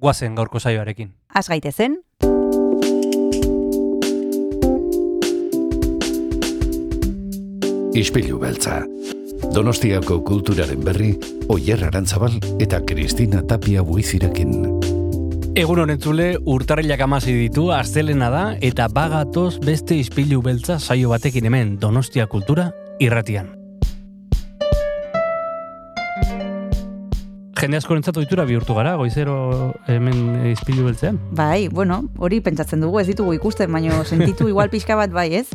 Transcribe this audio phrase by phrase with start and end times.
[0.00, 1.12] guazen gaurko saioarekin.
[1.34, 2.00] Az gaitezen,
[8.00, 8.84] Ispilu beltza.
[9.54, 11.10] Donostiako kulturaren berri,
[11.50, 14.54] Oyer Arantzabal eta Kristina Tapia buizirekin.
[15.58, 21.78] Egun honentzule, urtarrilak amazi ditu, astelena da, eta bagatoz beste izpilu beltza saio batekin hemen
[21.82, 22.70] Donostia Kultura
[23.00, 23.59] irratian.
[27.60, 31.18] Jende asko rentzatu ditura bihurtu gara, goizero hemen izpilu beltzean.
[31.36, 35.46] bai, bueno, hori pentsatzen dugu, ez ditugu ikusten, baino sentitu igual pixka bat bai, ez?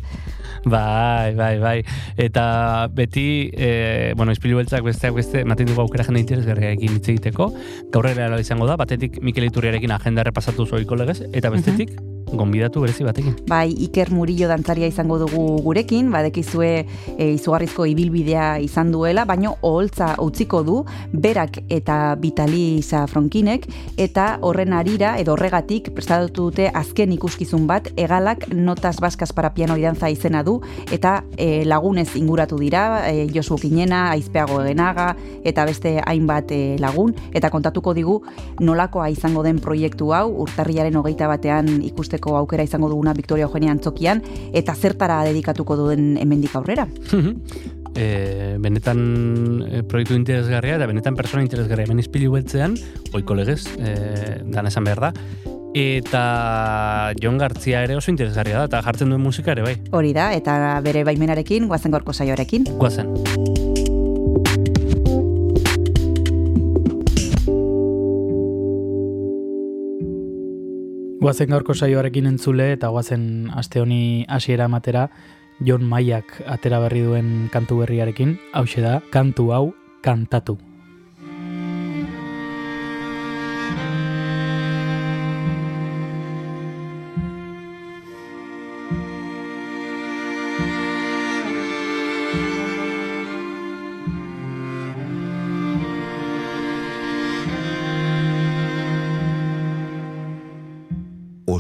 [0.66, 1.84] Bai, bai, bai.
[2.16, 7.50] Eta beti, e, bueno, izpilu beltzak besteak beste, ematen dugu aukera jende interesgarriarekin hitz egiteko.
[7.94, 11.98] Gaur ere ala izango da, batetik Mikel Iturriarekin agenda repasatu zoiko legez, eta bestetik,
[12.32, 13.36] gonbidatu berezi batekin.
[13.48, 16.70] Bai, Iker Murillo dantzaria izango dugu gurekin, badekizue
[17.18, 20.80] e, izugarrizko ibilbidea izan duela, baino oholtza utziko du,
[21.14, 23.68] berak eta Vitali Safronkinek,
[24.02, 29.78] eta horren arira, edo horregatik, prestatu dute azken ikuskizun bat, egalak notas baskas para piano
[29.78, 30.60] danza izena du,
[30.92, 35.14] eta e, lagunez inguratu dira, e, Josu Kinena, Aizpeago Egenaga,
[35.46, 38.20] eta beste hainbat e, lagun, eta kontatuko digu
[38.60, 44.24] nolakoa izango den proiektu hau, urtarriaren hogeita batean ikusteko aukera izango duguna Victoria Eugenia Antzokian,
[44.54, 46.88] eta zertara dedikatuko duen hemendik aurrera.
[47.96, 49.02] e, benetan
[49.70, 52.76] e, proiektu interesgarria eta benetan persona interesgarria hemen izpilu beltzean,
[53.16, 55.14] oiko legez, e, dan esan behar da,
[55.76, 56.26] eta
[57.22, 59.78] Jon Gartzia ere oso interesgarria da, eta jartzen duen musika ere bai.
[59.92, 62.70] Hori da, eta bere baimenarekin, guazen gorko saioarekin.
[62.80, 63.75] Guazen.
[71.26, 73.22] Guazen gaurko saioarekin entzule eta guazen
[73.58, 75.08] aste honi hasiera ematera
[75.66, 79.64] Jon Maiak atera berri duen kantu berriarekin, hause da, kantu hau
[80.06, 80.60] kantatu.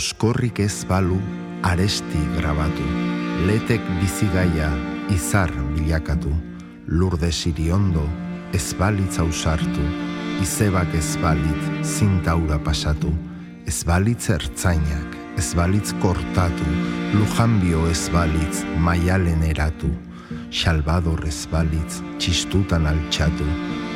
[0.05, 1.17] Oskorrik ez balu
[1.65, 2.85] aresti grabatu.
[3.47, 4.67] Letek bizigaia
[5.09, 6.29] izar bilakatu.
[6.87, 8.03] Lurde siriondo
[8.53, 9.85] ez balitz ausartu.
[10.43, 13.09] Izebak ez balit zintaura pasatu.
[13.65, 16.69] Ez balitz ertzainak, ez balitz kortatu.
[17.15, 19.89] Lujanbio ez balitz maialen eratu.
[20.51, 23.49] Salvador ez balitz txistutan altxatu.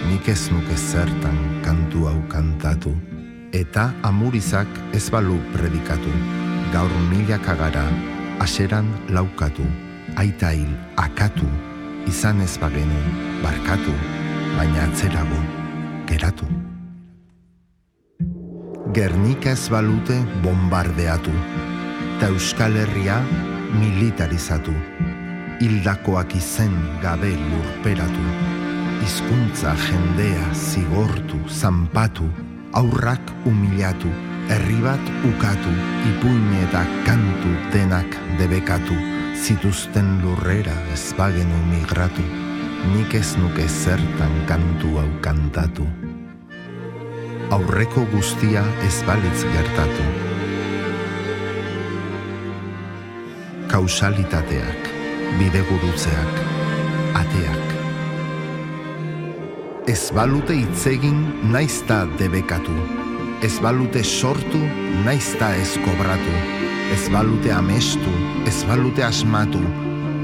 [0.10, 2.98] Nik ez nuke zertan kantu hau kantatu
[3.54, 6.12] eta amurizak ez balu predikatu,
[6.74, 7.86] gaur milaka gara,
[8.40, 9.66] aseran laukatu,
[10.18, 11.48] aita hil akatu,
[12.08, 13.02] izan ez bagenu,
[13.44, 13.94] barkatu,
[14.58, 15.42] baina atzerago,
[16.10, 16.46] geratu.
[18.94, 21.34] Gernika ez balute bombardeatu,
[22.18, 23.20] eta Euskal Herria
[23.80, 24.74] militarizatu,
[25.62, 26.74] hildakoak izen
[27.04, 28.26] gabe lurperatu,
[29.04, 32.28] hizkuntza jendea zigortu, zanpatu,
[32.74, 34.10] aurrak humilatu,
[34.50, 35.72] herri bat ukatu,
[36.06, 38.98] ipuin eta kantu denak debekatu,
[39.34, 42.26] zituzten lurrera ez bagenu migratu,
[42.94, 45.88] nik ez nuke zertan kantu hau kantatu.
[47.50, 50.06] Aurreko guztia ez balitz gertatu.
[53.70, 54.94] Kausalitateak,
[55.42, 56.46] bidegurutzeak,
[57.18, 57.79] ateak.
[59.90, 61.18] Ez balute itzegin
[61.50, 62.76] naizta debekatu.
[63.42, 64.60] Ez balute sortu
[65.02, 66.36] naizta ez kobratu.
[66.94, 68.14] Ez balute amestu,
[68.46, 69.64] ez balute asmatu.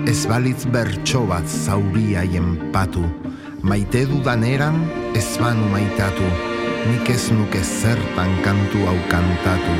[0.05, 3.07] Ez balitz bertso bat zauriaien patu.
[3.65, 4.77] Maite dudan eran
[5.17, 6.29] ez banu maitatu.
[6.85, 9.77] Nik ez nuke zertan kantu hau kantatu.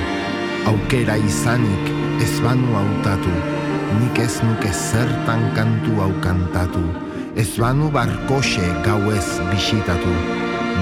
[0.73, 1.93] Aukera izanik
[2.25, 3.37] ez banu hautatu.
[4.01, 7.04] Nik ez nuke zertan kantu hau kantatu.
[7.35, 10.11] Ez banu barkoxe gauez bisitatu,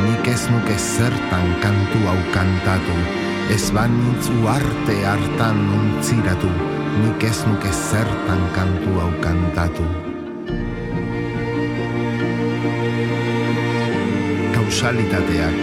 [0.03, 2.97] nik ez nuke zertan kantu hau kantatu,
[3.49, 6.51] ez banintz uarte hartan untziratu,
[7.01, 9.87] nik ez nuke zertan kantu hau kantatu.
[14.53, 15.59] Kausalitateak,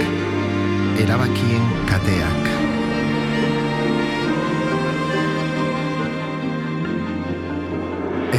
[1.07, 2.50] erabakien kateak,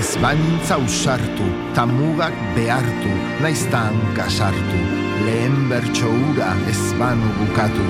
[0.02, 3.12] ez banintza usartu, ta mugak behartu,
[3.44, 4.80] naizta hankasartu,
[5.26, 7.86] lehen bertso ura ez banu bukatu.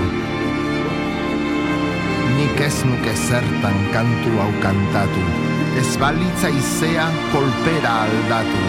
[2.36, 5.24] Nik ez nuke zertan kantu hau kantatu,
[5.82, 8.66] ez balitza izea kolpera aldatu,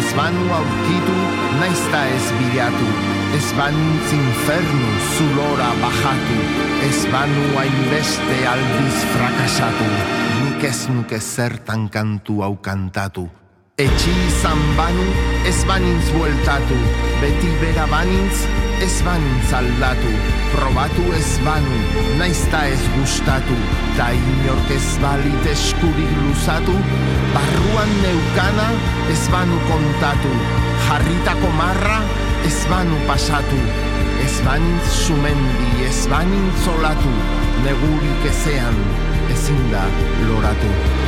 [0.00, 1.16] ez banu aurkitu,
[1.62, 2.90] naizta ez bilatu,
[3.38, 6.38] ez banintz infernu zulora bajatu,
[6.90, 9.90] ez banu hainbeste aldiz frakasatu,
[10.64, 13.26] ez nuke zertan kantu hau kantatu.
[13.76, 15.04] Etxi izan banu,
[15.50, 16.78] ez banintz bueltatu,
[17.20, 18.46] beti bera banintz,
[18.86, 20.12] ez banintz aldatu,
[20.54, 21.80] probatu ez banu,
[22.20, 23.56] naizta ez gustatu,
[23.98, 26.76] ta inork ez balit eskurik luzatu,
[27.34, 28.68] barruan neukana
[29.12, 30.32] ez banu kontatu,
[30.86, 31.98] jarritako marra
[32.48, 33.60] ez banu pasatu,
[34.24, 37.18] ez banintz sumendi, ez banintz olatu,
[37.66, 38.80] negurik ezean
[39.32, 39.82] ezin da
[40.28, 41.03] loratu.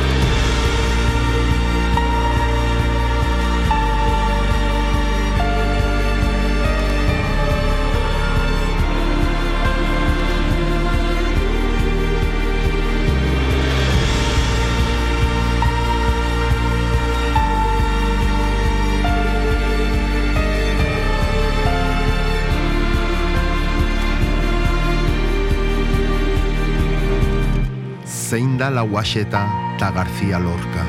[28.37, 29.49] Zein da la Guaxeta
[29.79, 30.83] ta García Lorca,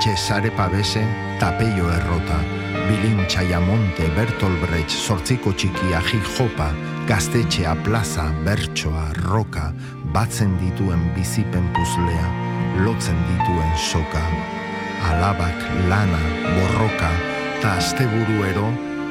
[0.00, 1.04] Cesare Pavese
[1.38, 2.38] ta Peio Errota,
[2.88, 6.70] Bilin Txaiamonte, Bertolt Brecht, Sortziko Txikia, Jijopa,
[7.06, 9.72] Gaztetxea, Plaza, Bertsoa, Roka,
[10.14, 12.28] batzen dituen bizipen puzlea,
[12.86, 14.22] lotzen dituen soka,
[15.10, 15.60] alabak,
[15.90, 16.22] lana,
[16.54, 17.10] borroka,
[17.60, 18.70] ta asteburuero,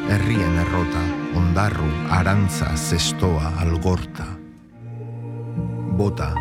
[0.09, 1.03] herrien errota,
[1.37, 4.25] ondarru, arantza, zestoa, algorta.
[5.93, 6.33] Bota,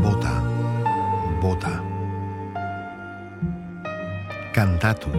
[0.00, 0.51] bota,
[1.42, 1.74] bota.
[4.54, 5.10] Kantatu,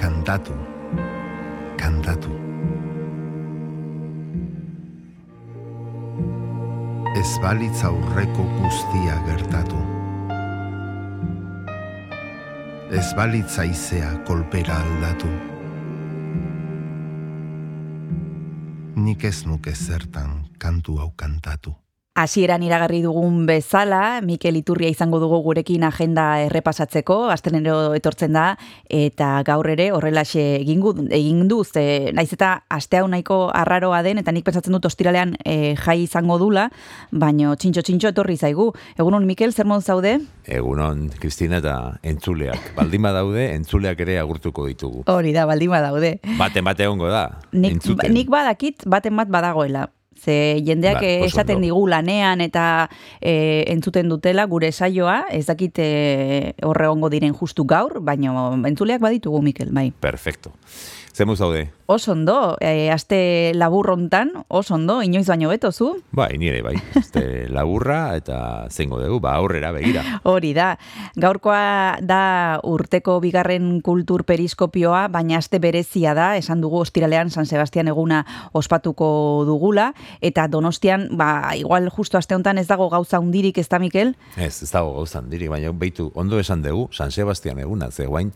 [0.00, 0.54] kantatu,
[1.76, 2.32] kantatu.
[7.20, 9.82] Ez balitz aurreko guztia gertatu.
[12.88, 15.28] Ez balitz aizea kolpera aldatu.
[19.04, 21.76] Nik ez nuke zertan kantu hau kantatu.
[22.12, 28.58] Hasieran iragarri dugun bezala, Mikel Iturria izango dugu gurekin agenda errepasatzeko, astenero etortzen da,
[28.92, 34.02] eta gaur ere horrelaxe egin, gu, egin du, ze, naiz eta aste hau nahiko arraroa
[34.04, 36.66] den, eta nik pentsatzen dut ostiralean e, jai izango dula,
[37.16, 38.68] baino txintxo-txintxo etorri zaigu.
[39.00, 40.18] Egunon, Mikel, zer zaude?
[40.44, 42.74] Egunon, Kristina eta entzuleak.
[42.76, 45.06] Baldima daude, entzuleak ere agurtuko ditugu.
[45.08, 46.18] Hori da, baldima daude.
[46.36, 47.80] Baten bate ongo da, nik,
[48.12, 49.88] nik badakit, baten bat badagoela.
[50.18, 52.88] Ze jendeak ba, esaten digu lanean eta
[53.20, 59.02] e, entzuten dutela gure saioa, ez dakit e, horre ongo diren justu gaur, baina entzuleak
[59.02, 59.90] baditugu, Mikel, bai.
[60.00, 60.52] Perfecto.
[61.12, 61.70] Zemuz daude?
[61.92, 65.90] Oso ondo, e, aste laburrontan, oso ondo, inoiz baino beto zu?
[66.10, 70.00] Bai, nire bai, aste laburra eta zengo dugu, ba aurrera begira.
[70.24, 70.78] Hori da,
[71.20, 77.92] gaurkoa da urteko bigarren kultur periskopioa, baina aste berezia da, esan dugu ostiralean San Sebastian
[77.92, 78.22] eguna
[78.56, 79.90] ospatuko dugula,
[80.24, 84.16] eta donostian, ba, igual justo aste hontan ez dago gauza hundirik ez da, Mikel?
[84.38, 88.32] Ez, ez dago gauza hundirik, baina beitu, ondo esan dugu, San Sebastian eguna, ze guain,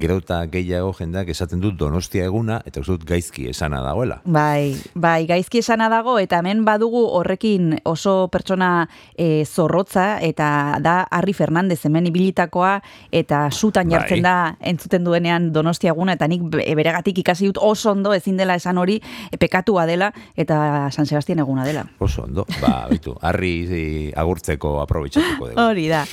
[0.00, 4.20] gero eta gehiago jendeak esaten dut donostia eguna, eta dut gaizki esana dagoela.
[4.24, 11.00] Bai, bai, gaizki esana dago, eta hemen badugu horrekin oso pertsona e, zorrotza, eta da
[11.10, 12.78] Harri Fernandez hemen ibilitakoa,
[13.12, 13.98] eta sutan bai.
[13.98, 18.58] jartzen da entzuten duenean donostia eguna, eta nik beregatik ikasi dut oso ondo ezin dela
[18.58, 19.00] esan hori,
[19.38, 21.86] pekatua dela, eta San Sebastian eguna dela.
[21.98, 25.60] Oso ondo, ba, bitu, Harri agurtzeko aprobetsatuko dugu.
[25.60, 26.04] Hori da.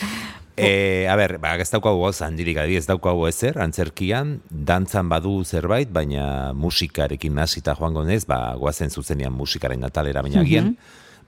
[0.58, 5.42] E, a ber, ba, ez daukagu goz, handirik adi ez daukagu ezer, antzerkian, dantzan badu
[5.44, 10.78] zerbait, baina musikarekin nasita joango nez, ba, guazen zuzenian musikaren natalera baina gian,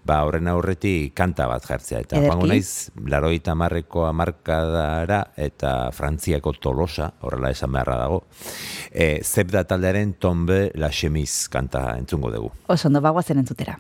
[0.08, 2.06] ba, horren aurreti kanta bat jartzea.
[2.06, 8.24] Eta joango naiz, laroita marreko amarkadara eta frantziako tolosa, horrela esan beharra dago,
[8.92, 12.54] e, zebda taldearen tombe la chemise kanta entzungo dugu.
[12.72, 13.76] Oso, no, ba, guazen entzutera.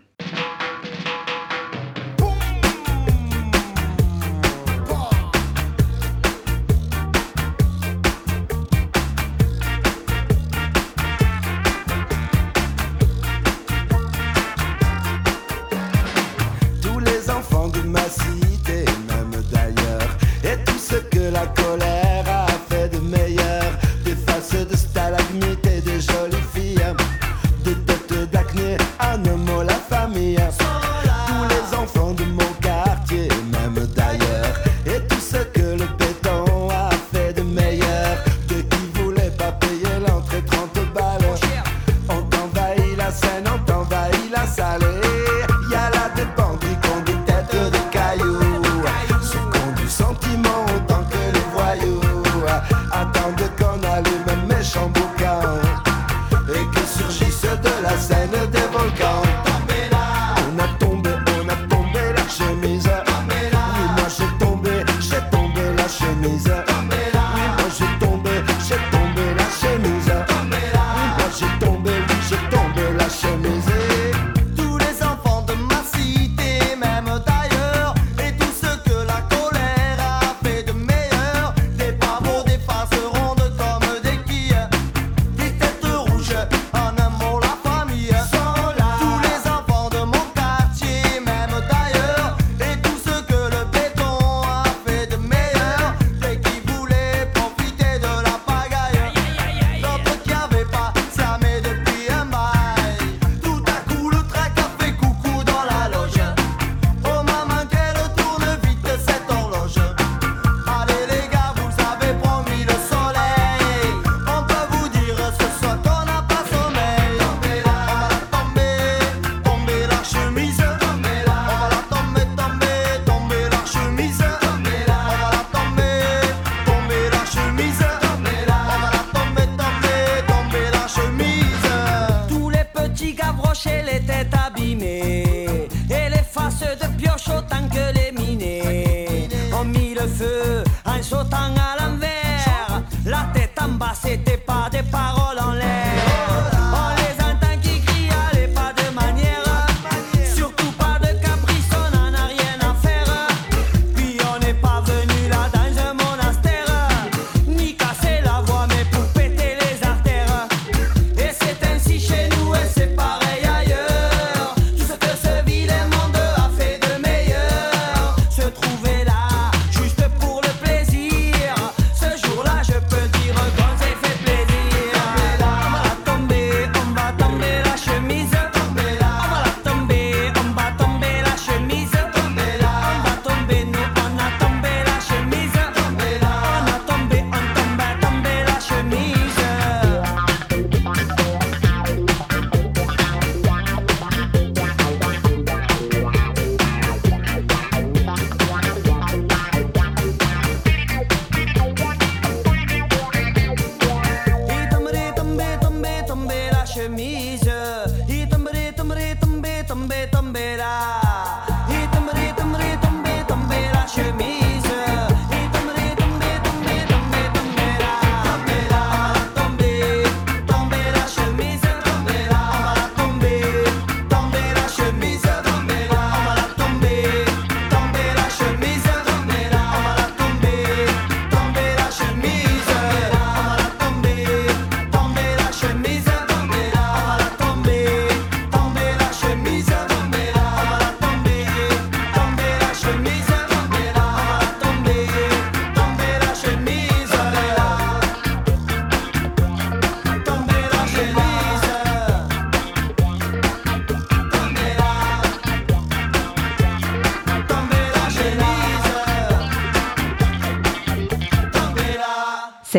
[141.18, 141.77] so tangal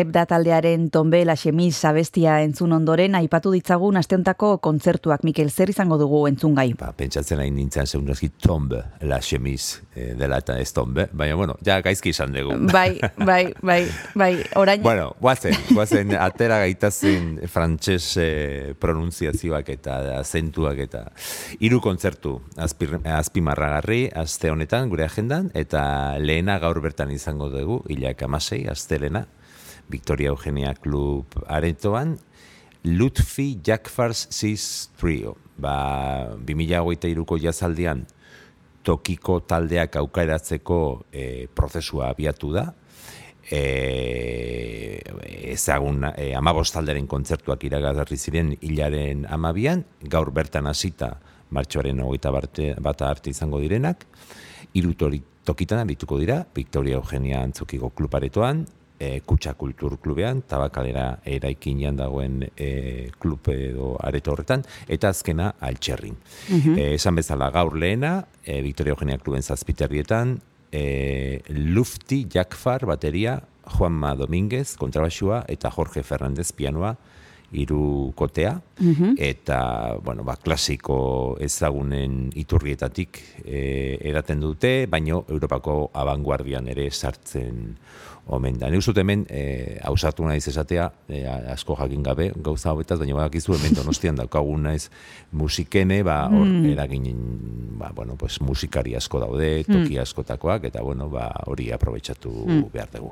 [0.09, 5.99] Zebda taldearen tombe la xemiz abestia entzun ondoren aipatu ditzagun asteontako kontzertuak Mikel zer izango
[6.01, 6.71] dugu entzungai.
[6.79, 11.59] Ba, pentsatzen hain nintzen segundaski tombe, la chemise eh, dela eta ez tombe, baina bueno,
[11.61, 12.57] ja gaizki izan dugu.
[12.73, 13.83] Bai, bai, bai,
[14.17, 21.03] bai, orain Bueno, guazen, guazen atera gaitazen frantses eh, pronunziazioak eta azentuak eta
[21.59, 28.25] hiru kontzertu azpir, azpimarragarri aste honetan gure agendan eta lehena gaur bertan izango dugu, hilak
[28.25, 29.27] amasei, astelena,
[29.89, 32.17] Victoria Eugenia Club aretoan,
[32.83, 35.35] Lutfi Jackfars Sis Trio.
[35.59, 38.05] Ba, 2008ko jazaldian
[38.87, 40.77] tokiko taldeak aukeratzeko
[41.11, 42.69] eh, prozesua abiatu da,
[43.51, 45.01] e,
[45.51, 51.15] ezagun e, amabost talderen kontzertuak iragarri ziren hilaren amabian, gaur bertan hasita
[51.51, 54.05] martxoaren hogeita bata arte izango direnak,
[54.77, 58.67] hiru tori- tokitan arituko dira, Victoria Eugenia Antzukiko kluparetoan,
[58.99, 66.17] e, Kutsa Kultur Klubean, tabakalera eraikinean dagoen e, klub edo areto horretan, eta azkena altxerrin.
[66.75, 70.39] e, esan bezala gaur lehena, e, Victoria Eugenia Kluben zazpiterrietan,
[70.71, 73.39] e, Lufti Jakfar bateria,
[73.69, 76.95] Juanma Domínguez kontrabasua eta Jorge Fernández pianoa
[77.51, 78.59] hiru kotea
[79.17, 87.73] eta bueno, ba, klasiko ezagunen iturrietatik e, eraten dute, baino Europako abanguardian ere sartzen
[88.29, 88.69] omen da.
[88.69, 93.75] Neus hemen e, hausatu naiz esatea, e, asko jakin gabe gauza hobetaz, baina badakizu hemen
[93.77, 94.89] donostian daukagun naiz
[95.31, 97.09] musikene, ba, hor eragin,
[97.79, 102.31] ba, bueno, pues, musikari asko daude, toki askotakoak, eta bueno, ba, hori aprobetsatu
[102.73, 103.11] behar dugu.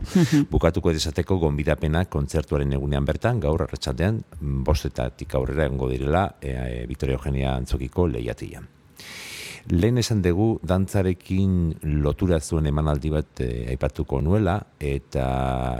[0.52, 6.86] Bukatuko esateko gonbidapenak kontzertuaren egunean bertan, gaur arratsaldean mm, bostetatik aurrera egongo direla e, e,
[6.90, 8.68] Victoria Eugenia Antzokiko lehiatian.
[9.68, 15.26] Lehen esan dugu dantzarekin lotura zuen emanaldi bat e, aipatuko nuela eta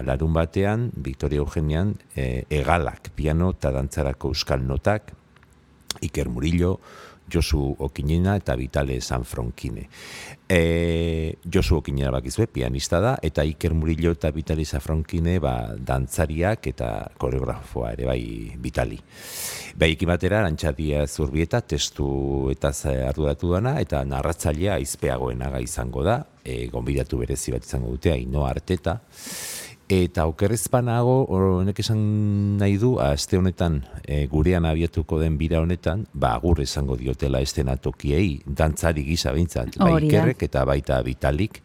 [0.04, 5.14] larun batean Victoria Eugenian e, egalak, piano eta dantzarako euskal notak,
[6.04, 6.74] Iker Murillo,
[7.32, 9.88] Josu Okinena eta Vitale Sanfronkine.
[10.48, 16.92] E, Josu Okinena bakizue, pianista da, eta Iker Murillo eta Vitali Sanfronkine ba, dantzariak eta
[17.20, 18.24] koreografoa ere bai
[18.64, 19.00] Vitali.
[19.78, 22.08] Baikin batera, Arantxadia Zurbieta testu
[22.54, 22.72] eta
[23.10, 28.98] arduratu dana, eta narratzailea izpeagoenaga izango da, e, gonbidatu berezi bat izango dute, Ainoa Arteta,
[29.88, 32.00] Eta okerrezpanago, honek esan
[32.60, 38.42] nahi du, aste honetan, e, gurean abietuko den bira honetan, ba, agur esango diotela estenatokiei,
[38.44, 40.02] dantzari gisa bintzat, bai da.
[40.04, 41.62] ikerrek eta baita vitalik.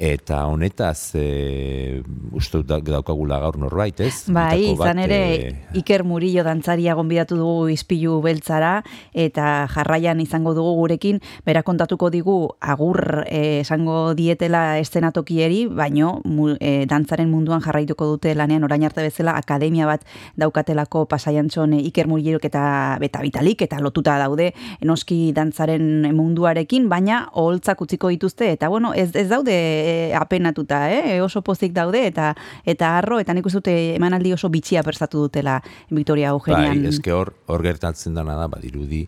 [0.00, 2.00] Eta honetaz, e,
[2.32, 4.30] uste dut daukagula gaur norbait, ez?
[4.32, 8.78] Bai, bat, izan ere e, Iker Murillo dantzaria gonbidatu dugu izpilu beltzara
[9.12, 16.54] eta jarraian izango dugu gurekin, bera kontatuko digu agur eh, esango dietela estenatokieri, baino mu,
[16.56, 20.04] eh, dantzaren munduan jarraituko dute lanean orain arte bezala akademia bat
[20.38, 24.52] daukatelako pasaiantxon eh, Iker Murillo eta beta vitalik eta lotuta daude
[24.84, 31.20] noski dantzaren munduarekin, baina oholtzak utziko dituzte eta bueno, ez, ez daude eh, apenatuta, eh?
[31.20, 32.34] oso pozik daude eta
[32.64, 35.60] eta harro eta nik uste dute emanaldi oso bitxia prestatu dutela
[35.90, 36.78] Victoria Eugenian.
[36.78, 39.06] Bai, eske hor, hor gertatzen dana da, badirudi,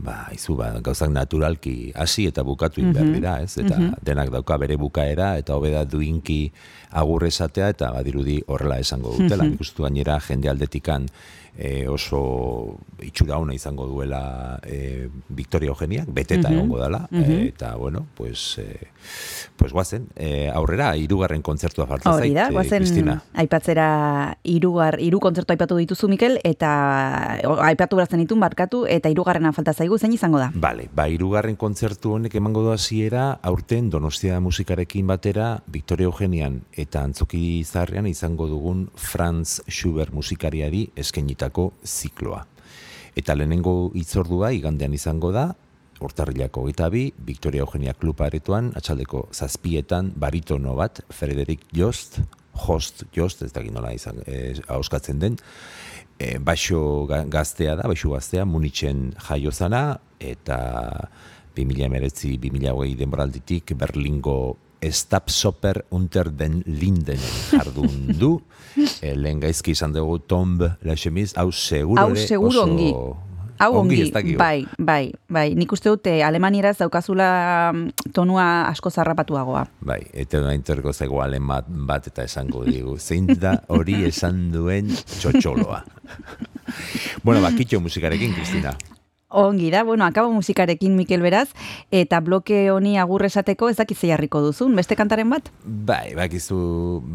[0.00, 3.52] ba, izu, ba, gauzak naturalki hasi eta bukatu egin behar dira, ez?
[3.60, 6.40] Eta denak dauka bere bukaera, eta hobeda duinki
[6.90, 9.44] agur esatea, eta badirudi horrela esango dutela.
[9.44, 11.06] Nik uste gainera jende aldetikan
[11.56, 18.06] e, oso itxura ona izango duela e, Victoria Eugeniak, beteta egongo dela, e, eta, bueno,
[18.16, 18.88] pues, e,
[19.56, 25.78] pues guazen, e, aurrera, irugarren kontzertua falta zait, da, guazen aipatzera irugar, iru kontzertu aipatu
[25.80, 26.70] dituzu Mikel, eta
[27.66, 30.50] aipatu berazten ditun barkatu, eta irugarrena falta zaigu, zein izango da?
[30.54, 37.02] Bale, ba, irugarren kontzertu honek emango du hasiera aurten Donostia musikarekin batera Victoria Eugenian eta
[37.04, 42.44] Antzoki Zarrean izango dugun Franz Schubert musikariari eskainitako zikloa.
[43.16, 45.50] Eta lehenengo hitzordua igandean izango da,
[46.00, 52.22] Hortarrilako eta bi, Victoria Eugenia Kluba aretoan, atxaldeko zazpietan baritono bat, Frederik Jost,
[52.56, 55.36] Jost, Jost, ez dakit nola izan, eh, ahoskatzen den,
[56.18, 61.10] e, baixo ga- gaztea da, baixo gaztea, Munitzen jaio zana, eta
[61.56, 67.20] 2019-2020 denboralditik Berlingo Stabsoper unter den Linden
[67.52, 68.38] jardun du.
[69.02, 72.68] e, lehen gaizki izan dugu Tomb La Chemise, hau seguro Hau seguro oso...
[72.68, 72.92] ongi.
[73.60, 74.38] Hau ongi, dakigu.
[74.40, 75.50] bai, bai, bai.
[75.52, 77.26] Nik uste dute alemanieraz daukazula
[77.74, 79.66] mm, tonua asko zarrapatuagoa.
[79.84, 82.96] Bai, eta da interko zaigu alemat bat eta esango digu.
[82.96, 85.82] Zein da hori esan duen txotxoloa.
[87.26, 88.72] bueno, bakitxo musikarekin, Kristina.
[89.30, 91.48] Ongi da, bueno, akabo musikarekin Mikel Beraz,
[91.94, 95.52] eta bloke honi agur esateko ez dakit jarriko duzun, beste kantaren bat?
[95.62, 96.58] Bai, bakizu,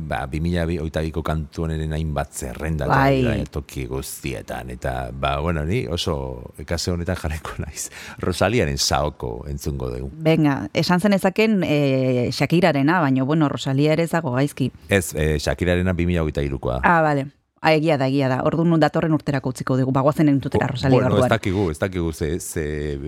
[0.07, 3.21] ba, 2008ko kantu honen hainbat zerrenda Bai.
[3.25, 7.89] da, toki guztietan, eta, ba, bueno, ni oso ekase honetan jarriko naiz.
[8.23, 10.11] Rosaliaren saoko entzungo dugu.
[10.15, 14.71] Venga, esan zen ezaken e, Shakirarena, baina, bueno, Rosalia ere ez dago gaizki.
[14.87, 16.79] Ez, eh, Shakirarena 2008koa.
[16.83, 17.27] Ah, bale.
[17.65, 18.43] Ah, egia da, egia da.
[18.45, 19.91] Orduan nun datorren urterako utziko dugu.
[19.95, 21.31] Bagoazen entutera Rosalia bueno, ez orduan.
[21.33, 22.65] dakigu, ez dakigu ze, ze,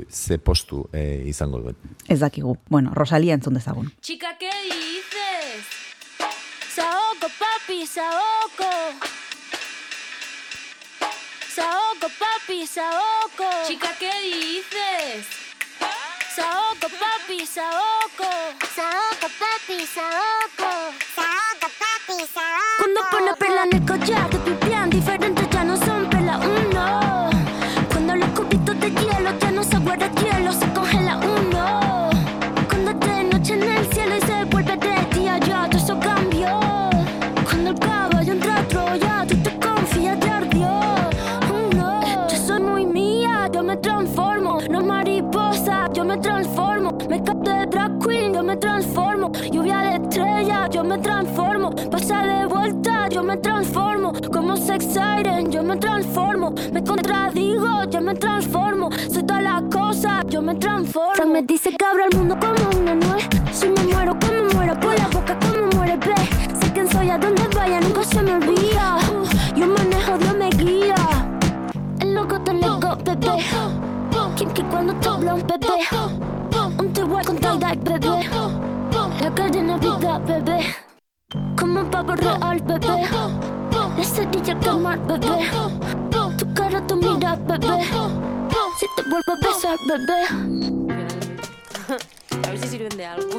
[0.10, 1.76] ze postu eh, izango duen.
[2.10, 2.56] Ez dakigu.
[2.70, 3.91] Bueno, Rosalia entzun dezagun.
[4.02, 5.62] Chica, ¿qué dices?
[6.74, 8.72] Saoco, papi, saoco.
[11.56, 13.48] Saoco, papi, saoco.
[13.67, 15.26] Chica, ¿qué dices?
[16.36, 18.30] Saoco, papi, saoco.
[18.76, 20.72] Saoco, papi, saoco.
[22.08, 25.46] Cuando pone perla en el collar, te pipián diferentes
[54.77, 56.53] Como yo me transformo.
[56.71, 58.89] Me contradigo, yo me transformo.
[59.11, 61.15] Soy todas las cosas, yo me transformo.
[61.15, 63.27] Frank me dice que abra el mundo como una nuez.
[63.51, 66.15] Si me muero, me muero por la boca, como muere, ve.
[66.59, 68.97] Sé quién soy, a donde vaya, nunca se me olvida.
[69.55, 70.95] Yo manejo, Dios me guía.
[71.99, 73.43] El loco te lego, bebé.
[74.35, 76.77] Quien que cuando te habla un bebé.
[76.77, 78.29] Un te voy con tal bebé.
[79.21, 80.59] La cadena vida, bebé.
[81.59, 83.57] Como un pavo real, bebé.
[84.17, 85.45] Cerilla quemar, bebé.
[86.39, 87.84] Tu cara, tu mira, bebé.
[88.80, 90.21] Si te vuelvo a besar, bebé.
[92.43, 93.30] A ver si sirven de algo.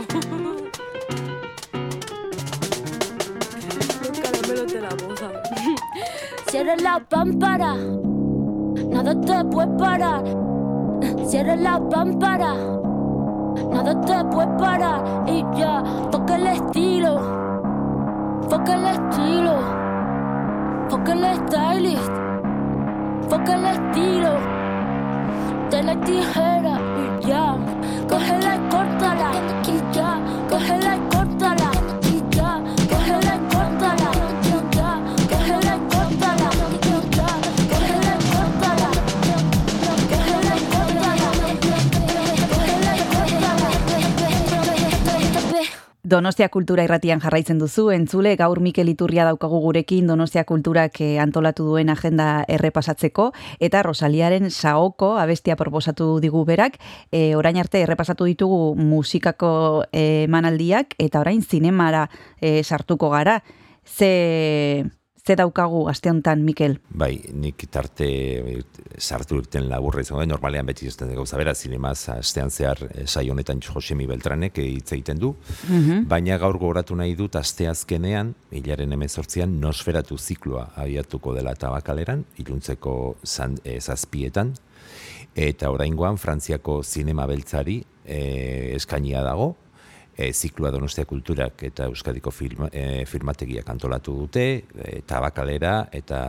[4.05, 5.33] Los caramelos de la moza.
[6.49, 7.75] Cierra la pámpara.
[7.75, 10.23] Nada te puede parar.
[11.27, 12.55] Cierra la pámpara.
[13.69, 15.25] Nada te puede parar.
[15.27, 17.19] Y ya, toca el estilo.
[18.49, 19.88] Foca el estilo.
[20.90, 22.12] Foca el stylist.
[23.29, 24.33] Foca el estilo.
[25.70, 26.81] De la tijera.
[27.20, 27.57] Y ya,
[28.09, 29.31] cógela y córtala.
[29.66, 31.68] Y ya, cógela y córtala.
[46.09, 51.66] Donostia Kultura irratian jarraitzen duzu, entzule, gaur Mikel Iturria daukagu gurekin Donostia Kulturak eh, antolatu
[51.66, 53.27] duen agenda errepasatzeko,
[53.61, 56.79] eta Rosaliaren Saoko abestia proposatu digu berak,
[57.12, 59.51] e, orain arte errepasatu ditugu musikako
[59.92, 62.07] eh, emanaldiak, eta orain zinemara
[62.40, 63.42] eh, sartuko gara.
[63.85, 64.88] Ze,
[65.29, 66.79] ze daukagu aste honetan, Mikel?
[66.88, 68.61] Bai, nik tarte eh,
[68.97, 73.05] sartu irten laburra izango, da, normalean beti ez da gauza bera, zinemaz astean zehar eh,
[73.05, 75.35] saio honetan Josemi Beltranek eh, hitz egiten du,
[76.09, 82.95] baina gaur gogoratu nahi dut asteazkenean, hilaren emezortzian, nosferatu zikloa abiatuko dela tabakaleran, iluntzeko
[83.27, 84.55] zan, e, zazpietan,
[85.37, 88.23] eta oraingoan Frantziako zinema beltzari e,
[88.79, 89.53] eskainia dago,
[90.19, 96.21] e, zikloa Donostia Kulturak eta Euskadiko filma, e, filmategiak antolatu dute, e, tabakalera eta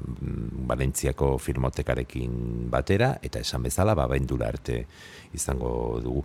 [0.00, 4.08] mm, Valentziako filmotekarekin batera, eta esan bezala, ba,
[4.48, 4.86] arte
[5.34, 6.24] izango dugu.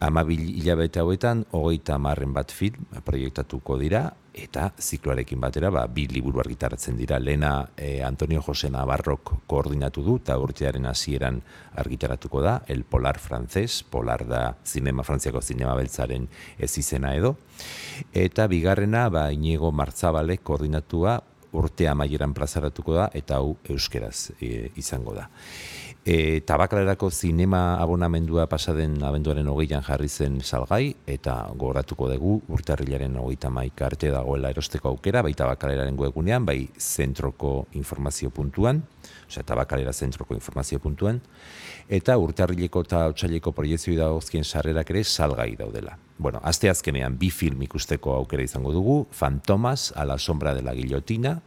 [0.00, 6.40] Amabil hilabete hauetan, hogeita marren bat film proiektatuko dira, eta zikloarekin batera ba, bi liburu
[6.42, 7.18] argitaratzen dira.
[7.18, 11.40] Lena eh, Antonio Jose Navarrok koordinatu du eta urtearen hasieran
[11.76, 17.36] argitaratuko da, El Polar Francés, Polar da zinema, frantziako zinema beltzaren ez izena edo.
[18.12, 21.20] Eta bigarrena, ba, Inigo Martzabale koordinatua
[21.56, 25.30] urte amaieran plazaratuko da, eta hau euskeraz eh, izango da.
[26.06, 33.50] E, tabakalerako zinema abonamendua pasaden abenduaren hogeian jarri zen salgai, eta gogoratuko dugu urtarrilaren hogeita
[33.50, 38.84] maika arte dagoela erosteko aukera, bai tabakaleraren webgunean, bai zentroko informazio puntuan,
[39.26, 41.18] osea tabakalera zentroko informazio puntuan,
[41.90, 45.98] eta urtarrileko eta otsaileko proiekzioi dagozkien sarrerak ere salgai daudela.
[46.22, 50.78] Bueno, aste azkenean bi film ikusteko aukera izango dugu, Fantomas, a la sombra de la
[50.78, 51.40] guillotina,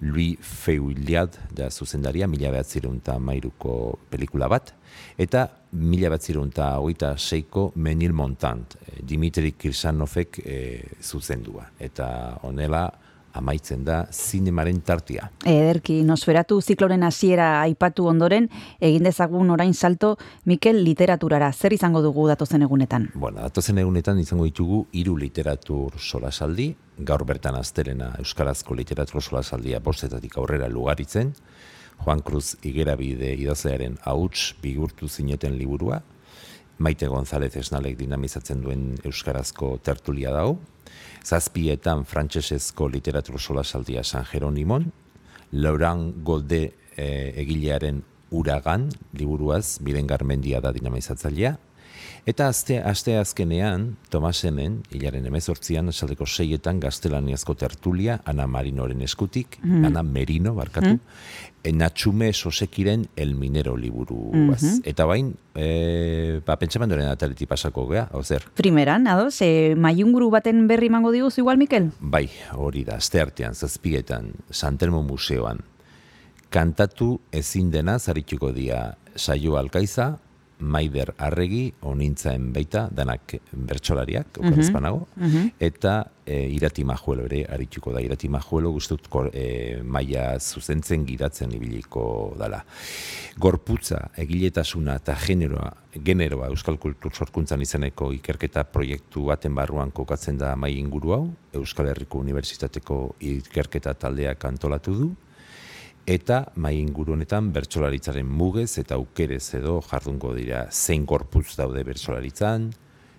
[0.00, 4.74] Louis Feuillad da zuzendaria, mila behatzireun mairuko pelikula bat,
[5.16, 11.70] eta mila behatzireun hogeita seiko Menil Montant, eh, Dimitri Kirsanovek e, zuzendua.
[11.78, 12.90] Eta honela,
[13.36, 15.30] amaitzen da zinemaren tartia.
[15.46, 18.48] Ederki, nosferatu zikloren hasiera aipatu ondoren,
[18.80, 21.52] egin dezagun orain salto Mikel literaturara.
[21.52, 23.10] Zer izango dugu datozen egunetan?
[23.14, 30.38] Bueno, datozen egunetan izango ditugu hiru literatur solasaldi, gaur bertan azterena Euskarazko literatur solasaldia bostetatik
[30.38, 31.34] aurrera lugaritzen,
[32.04, 36.02] Juan Cruz Igerabide idazlearen hauts bigurtu zineten liburua,
[36.78, 40.58] Maite González Esnalek dinamizatzen duen Euskarazko tertulia dau,
[41.24, 44.90] zazpietan frantsesezko literatur solasaldia San Jeronimon,
[45.52, 46.62] Laurent Golde
[46.96, 47.06] e,
[47.42, 51.56] egilearen uragan, liburuaz, Biren Garmendia da dinamizatzailea,
[52.26, 59.84] Eta azte, aste azkenean, Tomasenen, hilaren emezortzian, esaldeko seietan gaztelaniazko tertulia, Ana Marinoren eskutik, Mhm.
[59.84, 61.76] Ana Merino, barkatu, mm.
[61.76, 64.32] Natxume Sosekiren El Minero liburu.
[64.32, 64.82] Mhm.
[64.84, 68.42] Eta bain, e, ba, pentsamandoren ataleti pasako gea, hau zer?
[68.54, 71.92] Primeran, ados, e, maiunguru baten berri mango diguzu igual, Mikel?
[72.00, 75.60] Bai, hori da, aste artean, zazpietan, Santelmo Museoan,
[76.50, 80.18] kantatu ezin dena zarituko dia saio alkaiza,
[80.58, 85.50] Maider Arregi, onintzaen baita, danak bertsolariak, okerazpanago, Mhm.
[85.60, 88.00] eta e, irati majuelo ere arituko da.
[88.00, 92.64] Irati majuelo guztut e, maia zuzentzen gidatzen ibiliko dala.
[93.38, 95.72] Gorputza, egiletasuna eta generoa,
[96.04, 101.86] generoa Euskal Kultur Sorkuntzan izeneko ikerketa proiektu baten barruan kokatzen da mai inguru hau, Euskal
[101.92, 105.14] Herriko Unibertsitateko ikerketa taldeak antolatu du,
[106.06, 112.70] eta mai inguru honetan bertsolaritzaren mugez eta aukerez edo jardungo dira zein gorputz daude bertsolaritzan,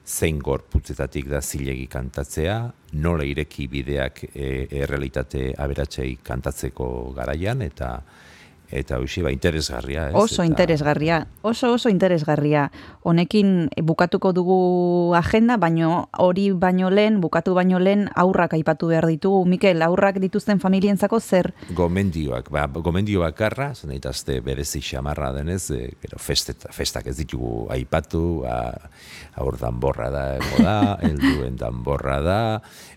[0.07, 2.55] zein gorputzetatik da zilegi kantatzea,
[3.03, 7.91] nola ireki bideak e, errealitate aberatsei kantatzeko garaian eta
[8.71, 10.15] eta hoxe ba interesgarria, ez?
[10.15, 12.69] Oso Eta- interesgarria, oso oso interesgarria.
[13.07, 14.59] Honekin bukatuko dugu
[15.15, 19.45] agenda, baino hori baino lehen, bukatu baino lehen aurrak aipatu behar ditugu.
[19.47, 21.53] Mikel, aurrak dituzten familientzako zer?
[21.77, 27.67] gomendioak, ba, gomendio bakarra, zen daitazte berezi xamarra denez, e, gero festet, festak ez ditugu
[27.73, 28.57] aipatu, a,
[29.39, 30.25] aur danborra da,
[30.57, 30.75] da,
[31.07, 32.39] helduen danborra da,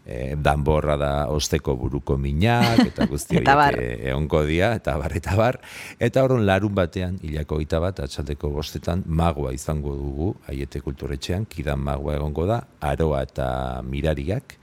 [0.04, 5.36] e, danborra da osteko buruko minak, eta guzti horiek e, egongo dia, eta bar, eta
[5.38, 5.60] bar,
[6.00, 11.82] eta horren larun batean, hilako gita bat, atxaldeko bostetan, magoa izango dugu, aiete kulturetxean, kidan
[11.84, 13.48] magoa egongo da, aroa eta
[13.86, 14.56] mirariak,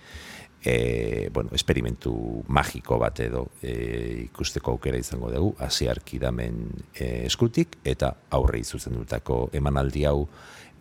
[0.65, 7.79] e, bueno, esperimentu magiko bat edo e, ikusteko aukera izango dugu, hasiar kidamen e, eskutik,
[7.85, 10.27] eta aurrei zuzendutako emanaldi hau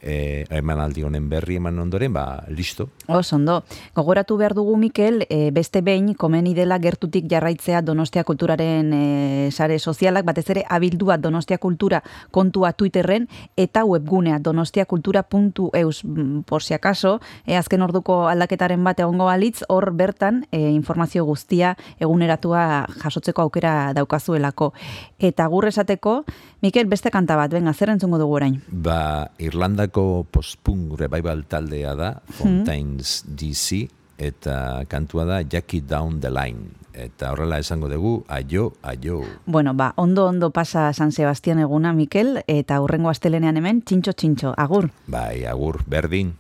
[0.07, 2.89] e, emanaldi honen berri eman ondoren, ba, listo.
[3.09, 3.63] Oso ondo.
[3.95, 9.79] Gogoratu behar dugu, Mikel, e, beste behin, komeni dela gertutik jarraitzea Donostia Kulturaren e, sare
[9.79, 17.21] sozialak, batez ere abildua Donostia Kultura kontua Twitterren, eta webgunea donostiakultura.eus, mm, por si acaso,
[17.47, 23.93] e, azken orduko aldaketaren bat egongo balitz, hor bertan e, informazio guztia eguneratua jasotzeko aukera
[23.97, 24.73] daukazuelako.
[25.19, 26.25] Eta gur esateko,
[26.65, 28.57] Mikel, beste kanta bat, venga, zer entzungo dugu orain?
[28.69, 33.83] Ba, Irlandako post-punk revival taldea da, Fontaines DC,
[34.17, 36.73] eta kantua da Jackie Down the Line.
[36.97, 39.21] Eta horrela esango dugu, aio, aio.
[39.45, 44.55] Bueno, ba, ondo ondo pasa San Sebastian eguna, Mikel, eta hurrengo astelenean hemen, txintxo txintxo,
[44.57, 44.89] agur.
[45.07, 46.33] Bai, agur, berdin.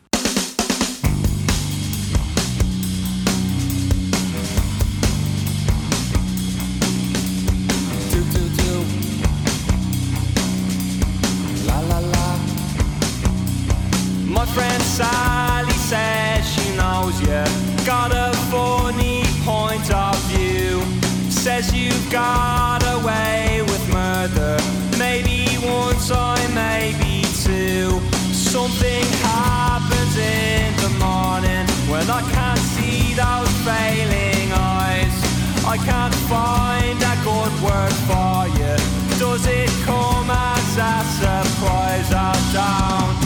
[14.57, 17.45] Friend Sally says she knows you
[17.85, 20.81] got a funny point of view.
[21.29, 24.57] Says you've got away with murder.
[24.99, 28.01] Maybe one time, maybe two.
[28.33, 35.16] Something happens in the morning when I can't see those failing eyes.
[35.66, 38.77] I can't find a good word for you.
[39.21, 42.11] Does it come as a surprise?
[42.11, 43.26] I don't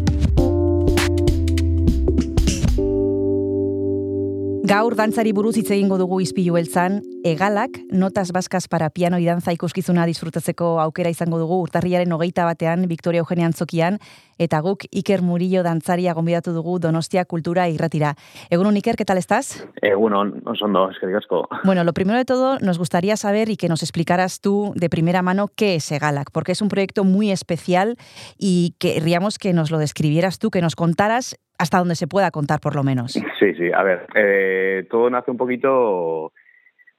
[4.71, 9.51] Gaur dantzari buruz hitz egingo dugu izpilu beltzan, egalak, notas baskas para piano y danza
[9.51, 13.99] ikuskizuna disfrutatzeko aukera izango dugu urtarriaren hogeita batean, Victoria Eugenia Antzokian,
[14.39, 18.13] eta guk Iker Murillo dantzaria gonbidatu dugu Donostia Kultura irratira.
[18.49, 19.59] Egunon Iker, ¿qué tal estás?
[19.81, 21.49] Egunon, oso ondo, eskerrik asko.
[21.65, 25.21] Bueno, lo primero de todo, nos gustaría saber y que nos explicaras tú de primera
[25.21, 27.97] mano qué es Egalak, porque es un proyecto muy especial
[28.37, 32.59] y querríamos que nos lo describieras tú, que nos contaras hasta donde se pueda contar
[32.59, 33.11] por lo menos.
[33.11, 36.33] Sí, sí, a ver, eh, todo nace un poquito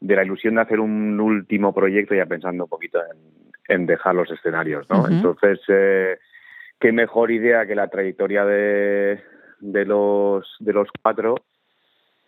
[0.01, 4.15] de la ilusión de hacer un último proyecto ya pensando un poquito en, en dejar
[4.15, 5.09] los escenarios, ¿no?
[5.09, 6.17] Entonces, eh,
[6.79, 9.21] qué mejor idea que la trayectoria de,
[9.59, 11.35] de, los, de los cuatro,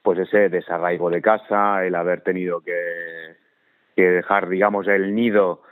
[0.02, 3.36] pues ese desarraigo de casa, el haber tenido que,
[3.94, 5.62] que dejar, digamos, el nido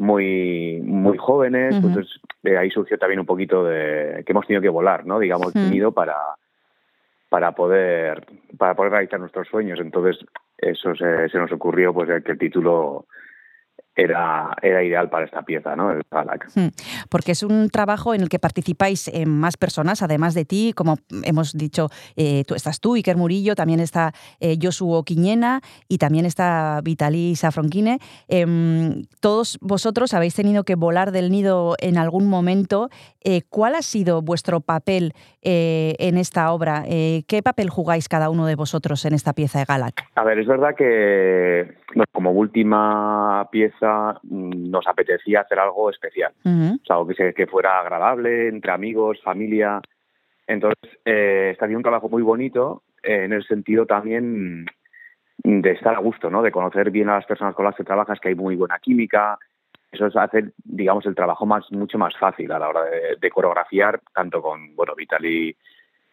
[0.00, 1.90] muy muy jóvenes, Ujú.
[1.92, 5.18] pues es- de ahí surgió también un poquito de que hemos tenido que volar, ¿no?
[5.18, 5.70] Digamos, el Mm.
[5.70, 6.16] nido para
[7.28, 8.26] para poder
[8.58, 9.78] para poder realizar nuestros sueños.
[9.78, 10.24] Entonces,
[10.58, 13.04] eso se, se nos ocurrió pues que el título
[14.02, 15.90] era era ideal para esta pieza, ¿no?
[15.90, 16.48] El Balak.
[16.54, 16.68] Hmm,
[17.08, 20.96] Porque es un trabajo en el que participáis eh, más personas, además de ti, como
[21.24, 26.26] hemos dicho, eh, tú estás tú, Iker Murillo, también está eh, Josuo Quiñena y también
[26.26, 27.98] está Vitali Safronquine.
[28.28, 32.88] Em, todos vosotros habéis tenido que volar del nido en algún momento.
[33.22, 36.84] Eh, ¿Cuál ha sido vuestro papel eh, en esta obra?
[36.86, 40.04] Eh, ¿Qué papel jugáis cada uno de vosotros en esta pieza de Galak?
[40.14, 43.89] A ver, es verdad que bueno, como última pieza
[44.22, 46.32] mm, nos apetecía hacer algo especial.
[46.44, 46.74] Ujú.
[46.74, 49.80] O sea, algo que, fuera agradable, entre amigos, familia.
[50.46, 54.66] Entonces, eh, está haciendo un trabajo muy bonito eh, en el sentido también
[55.42, 56.42] de estar a gusto, ¿no?
[56.42, 59.38] De conocer bien a las personas con las que trabajas, que hay muy buena química.
[59.90, 63.30] Eso es hacer, digamos, el trabajo más mucho más fácil a la hora de, de
[63.30, 65.56] coreografiar, tanto con, bueno, Vitali,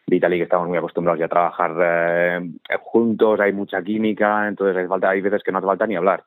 [0.08, 4.86] Vitali que estamos muy acostumbrados ya a trabajar eh, juntos, hay mucha química, entonces hay,
[4.86, 6.24] falta, hay veces que no hace falta ni hablar.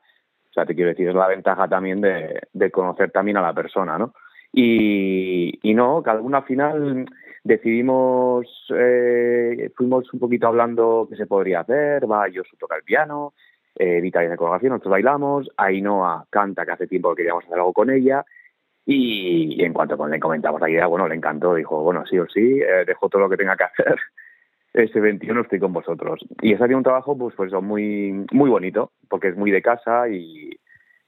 [0.51, 3.97] O sea, te quiero decir, es la ventaja también de, conocer también a la persona,
[3.97, 4.13] ¿no?
[4.51, 7.05] Y, no, cada uno al final
[7.41, 13.33] decidimos, eh, fuimos un poquito hablando qué se podría hacer, va, yo toca el piano,
[13.75, 17.89] eh, Vita coreografía, nosotros bailamos, Ainhoa canta, que hace tiempo que queríamos hacer algo con
[17.89, 18.25] ella,
[18.85, 22.27] y, y en cuanto le comentamos la idea, bueno, le encantó, dijo, bueno, sí o
[22.27, 23.95] sí, eh, dejo todo lo que tenga que hacer,
[24.73, 26.25] ese 21 estoy con vosotros.
[26.41, 29.62] Y es ha sido un trabajo, pues, pues muy, muy bonito, porque es muy de
[29.62, 30.51] casa y,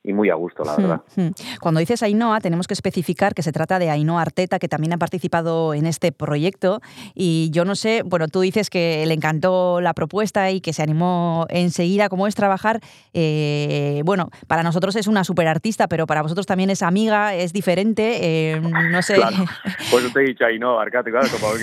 [0.03, 1.01] y muy a gusto, la verdad.
[1.15, 1.31] Hmm, hmm.
[1.61, 4.97] Cuando dices Ainhoa, tenemos que especificar que se trata de Ainhoa Arteta, que también ha
[4.97, 6.81] participado en este proyecto.
[7.15, 10.83] Y yo no sé, bueno, tú dices que le encantó la propuesta y que se
[10.83, 12.09] animó enseguida.
[12.09, 12.81] ¿Cómo es trabajar?
[13.13, 18.53] Eh, bueno, para nosotros es una superartista, pero para vosotros también es amiga, es diferente.
[18.53, 19.15] eh, no sé.
[19.15, 19.37] Claro.
[19.91, 21.53] Pues te he dicho Ainhoa, Arcate, claro, como,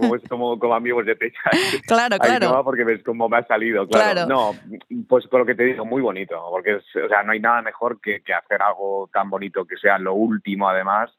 [0.00, 1.40] como, es como, como amigos de Techa.
[1.86, 2.48] Claro, claro.
[2.48, 4.26] Ainhoa porque ves cómo me ha salido, claro.
[4.26, 4.28] Claro.
[4.28, 4.54] No,
[5.08, 7.62] pues con lo que te digo, muy bonito, porque es, o sea, no hay nada
[7.62, 11.10] mejor que, que hacer algo tan bonito que sea lo último, además,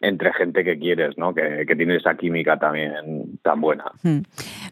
[0.00, 1.32] entre gente que quieres, ¿no?
[1.32, 3.84] Que, que tiene esa química también tan buena.
[4.02, 4.22] Hmm.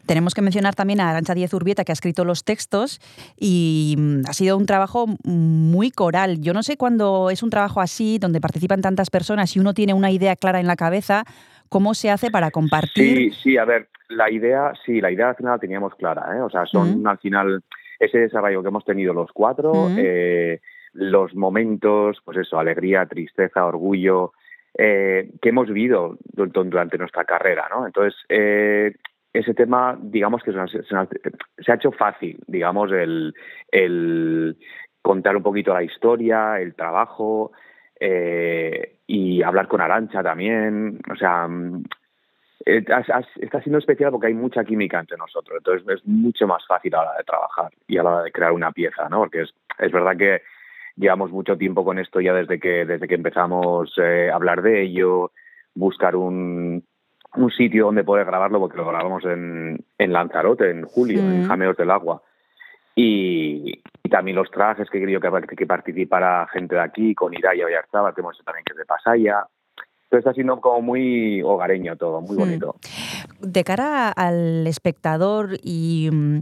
[0.05, 2.99] Tenemos que mencionar también a Arancha Díez Urbieta, que ha escrito los textos
[3.39, 6.41] y mm, ha sido un trabajo muy coral.
[6.41, 9.93] Yo no sé cuando es un trabajo así, donde participan tantas personas y uno tiene
[9.93, 11.23] una idea clara en la cabeza,
[11.69, 13.31] cómo se hace para compartir.
[13.31, 16.41] Sí, sí, a ver, la idea, sí, la idea al final la teníamos clara, ¿eh?
[16.41, 17.63] O sea, son al final
[17.99, 20.59] ese desarrollo que hemos tenido los cuatro, eh,
[20.93, 24.33] los momentos, pues eso, alegría, tristeza, orgullo,
[24.77, 27.85] eh, que hemos vivido du- du- durante nuestra carrera, ¿no?
[27.85, 28.95] Entonces, eh,
[29.33, 33.33] ese tema, digamos que se, ha hecho fácil, digamos, el,
[35.01, 37.51] contar un poquito la historia, el trabajo,
[37.99, 41.47] eh, y hablar con Arancha también, o sea,
[42.65, 42.83] eh,
[43.39, 46.97] está siendo especial porque hay mucha química entre nosotros, entonces es mucho más fácil a
[47.03, 49.19] la hora de trabajar y a la hora de crear una pieza, ¿no?
[49.19, 50.41] Porque es, es verdad que
[50.95, 54.83] llevamos mucho tiempo con esto ya desde que desde que empezamos eh, a hablar de
[54.83, 55.31] ello,
[55.73, 56.83] buscar un,
[57.35, 61.47] un sitio donde poder grabarlo, porque lo grabamos en, en Lanzarote en julio, en.
[61.47, 62.21] Jameos del Agua.
[62.93, 67.33] Y, y también los trajes que he querido que, que participara gente de aquí, con
[67.33, 69.45] Iraya Oyarzabal, que hemos hecho también que es de Pasaya.
[70.03, 72.75] Entonces está siendo como muy hogareño todo, muy bonito.
[73.39, 76.39] De cara al espectador y mm,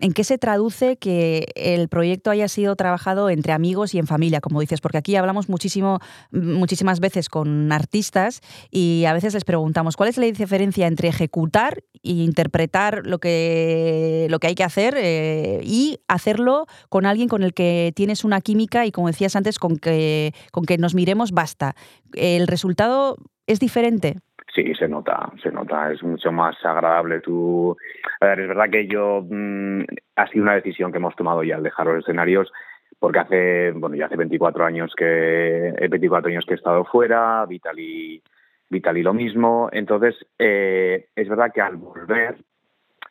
[0.00, 4.40] ¿En qué se traduce que el proyecto haya sido trabajado entre amigos y en familia,
[4.40, 4.80] como dices?
[4.80, 8.40] Porque aquí hablamos muchísimo, muchísimas veces con artistas
[8.70, 14.26] y a veces les preguntamos cuál es la diferencia entre ejecutar e interpretar lo que,
[14.30, 18.40] lo que hay que hacer eh, y hacerlo con alguien con el que tienes una
[18.40, 21.76] química y, como decías antes, con que, con que nos miremos basta.
[22.14, 23.18] El resultado
[23.50, 24.16] ¿Es diferente?
[24.54, 27.20] Sí, se nota, se nota, es mucho más agradable.
[27.20, 27.76] Tú,
[28.20, 29.82] a ver, es verdad que yo mm,
[30.16, 32.50] ha sido una decisión que hemos tomado ya al dejar los escenarios,
[32.98, 37.46] porque hace, bueno, ya hace 24 años que, eh, 24 años que he estado fuera,
[37.46, 38.22] Vitali,
[38.68, 39.68] Vitali lo mismo.
[39.72, 42.36] Entonces, eh, es verdad que al volver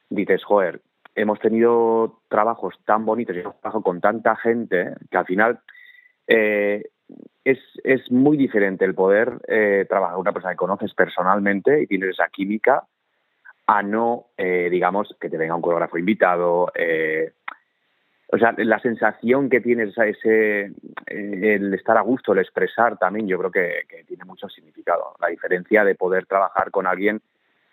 [0.09, 0.81] dices, joder,
[1.15, 5.59] hemos tenido trabajos tan bonitos y hemos trabajado con tanta gente que al final
[6.27, 6.83] eh,
[7.43, 11.87] es, es muy diferente el poder eh, trabajar con una persona que conoces personalmente y
[11.87, 12.83] tienes esa química
[13.67, 16.71] a no, eh, digamos, que te venga un coreógrafo invitado.
[16.75, 17.33] eh,
[18.31, 20.71] o sea, la sensación que tienes, ese, eh,
[21.07, 25.15] el estar a gusto, el expresar también, yo creo que tiene mucho significado.
[25.19, 27.21] La diferencia de poder trabajar con alguien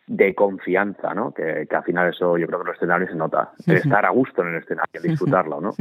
[0.07, 1.32] de confianza, ¿no?
[1.32, 3.52] Que, que al final eso yo creo que en los escenarios se nota.
[3.61, 3.72] Ujú.
[3.72, 5.74] estar a gusto en el escenario, disfrutarlo, ¿no?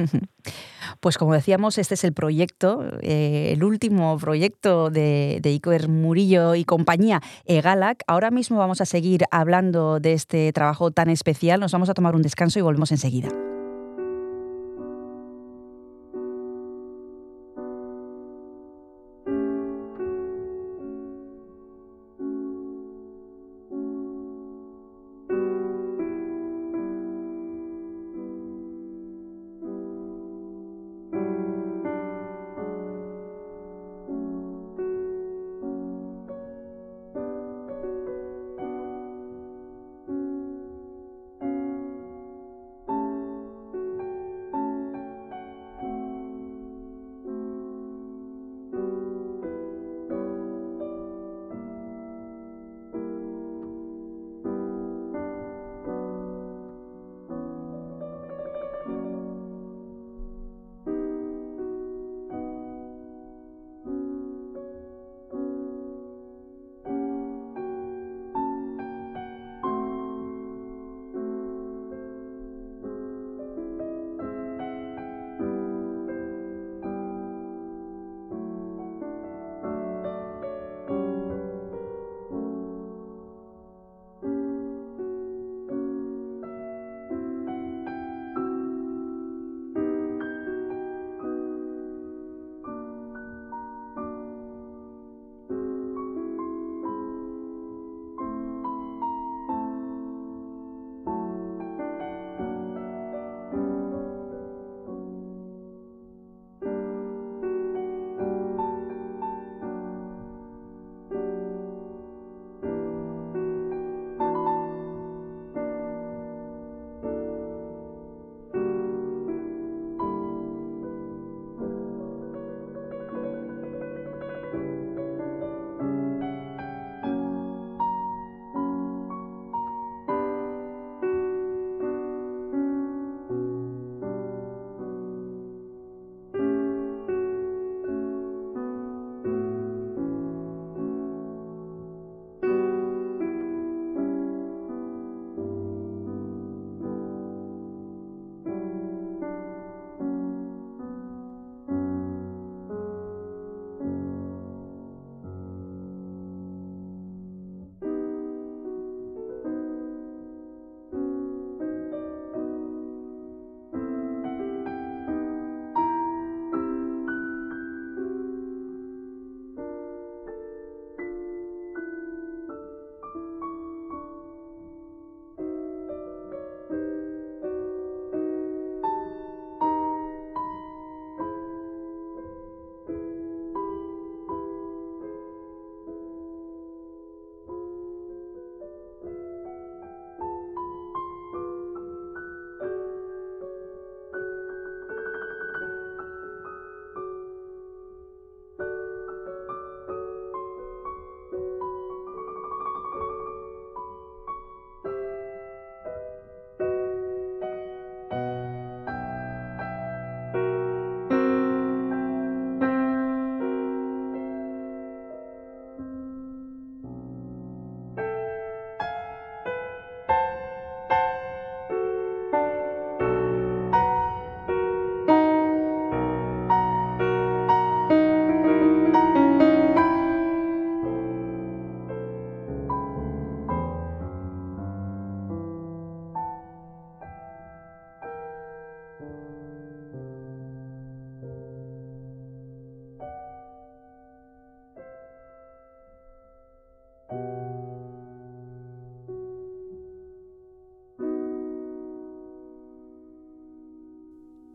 [0.99, 6.55] Pues como decíamos, este es el proyecto, eh, el último proyecto de, de Iker Murillo
[6.55, 8.03] y compañía, Egalac.
[8.07, 11.59] Ahora mismo vamos a seguir hablando de este trabajo tan especial.
[11.59, 13.29] Nos vamos a tomar un descanso y volvemos enseguida.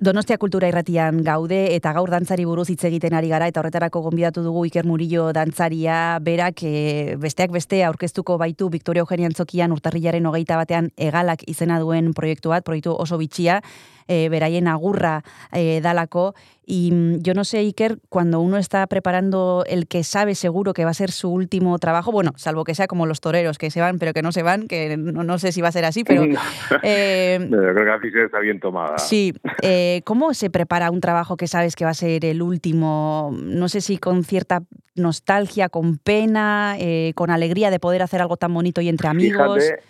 [0.00, 4.40] Donostia Kultura Irratian gaude eta gaur dantzari buruz hitz egiten ari gara eta horretarako gonbidatu
[4.40, 10.56] dugu Iker Murillo dantzaria berak e, besteak beste aurkeztuko baitu Victoria Eugenia Antzokian urtarrilaren hogeita
[10.56, 13.60] batean egalak izena duen proiektu bat, proiektu oso bitxia,
[14.08, 15.20] e, beraien agurra
[15.52, 16.32] e, dalako.
[16.66, 20.84] Y mm, yo no sé, Iker, cuando uno está preparando el que sabe seguro que
[20.84, 23.80] va a ser su último trabajo, bueno, salvo que sea como los toreros, que se
[23.80, 26.04] van pero que no se van, que no, no sé si va a ser así,
[26.04, 26.24] pero...
[26.84, 28.98] eh, Yo creo que así se está bien tomada.
[28.98, 29.32] Sí,
[29.62, 33.30] eh, ¿cómo se prepara un trabajo que sabes que va a ser el último?
[33.32, 34.62] No sé si con cierta
[34.96, 39.64] nostalgia, con pena, eh, con alegría de poder hacer algo tan bonito y entre amigos.
[39.64, 39.82] Fíjate,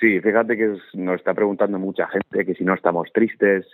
[0.00, 3.66] sí, fíjate que nos está preguntando mucha gente que si no estamos tristes.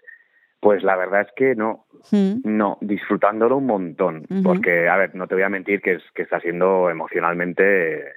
[0.60, 4.26] Pues la verdad es que no, Mm, no, disfrutándolo un montón.
[4.42, 8.12] Porque, a ver, no te voy a mentir que, es, que está siendo emocionalmente eh,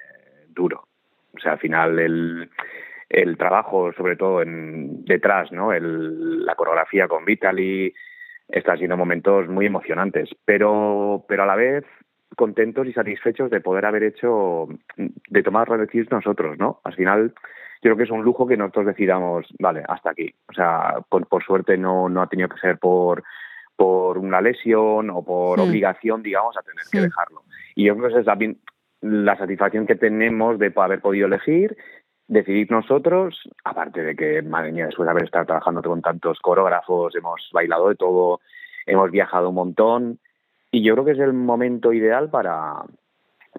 [0.48, 0.86] duro.
[1.34, 2.50] O sea, al final el,
[3.08, 5.72] el trabajo, sobre todo en, detrás, ¿no?
[5.72, 7.92] El, la coreografía con Vitaly,
[8.48, 11.84] está siendo momentos muy emocionantes, pero, pero a la vez
[12.36, 16.80] contentos y satisfechos de poder haber hecho, de tomar las decisiones nosotros, ¿no?
[16.84, 17.32] Al final,
[17.82, 20.34] yo creo que es un lujo que nosotros decidamos, vale, hasta aquí.
[20.48, 23.24] O sea, por, por suerte no, no ha tenido que ser por,
[23.76, 25.68] por una lesión o por Sí.
[25.68, 27.42] obligación, digamos, a tener que dejarlo.
[27.74, 28.58] Y yo creo que esa es también
[29.00, 31.76] la satisfacción que tenemos de haber podido elegir,
[32.28, 37.16] decidir nosotros, aparte de que, madre mía, después de haber estado trabajando con tantos coreógrafos,
[37.16, 38.40] hemos bailado de todo,
[38.86, 40.18] hemos viajado un montón,
[40.70, 42.74] y yo creo que es el momento ideal para,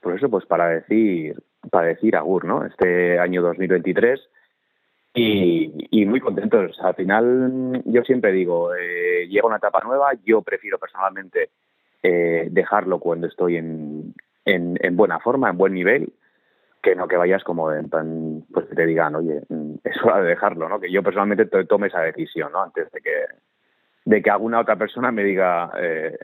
[0.02, 1.42] por eso, pues para decir,
[1.72, 2.66] para decir agur, ¿no?
[2.66, 4.22] Este año 2023
[5.16, 6.78] y, y muy contentos.
[6.82, 11.50] Al final, yo siempre digo, eh, llega una etapa nueva, yo prefiero personalmente
[12.04, 14.14] eh, dejarlo cuando estoy en,
[14.46, 16.14] en, en buena forma, en buen nivel,
[16.82, 20.22] que no que vayas como en plan, pues que te digan, oye, mm, es hora
[20.22, 20.80] de dejarlo, ¿no?
[20.80, 22.62] Que yo personalmente to- tome esa decisión, ¿no?
[22.64, 23.26] Antes de que,
[24.06, 26.18] de que alguna otra persona me diga, eh,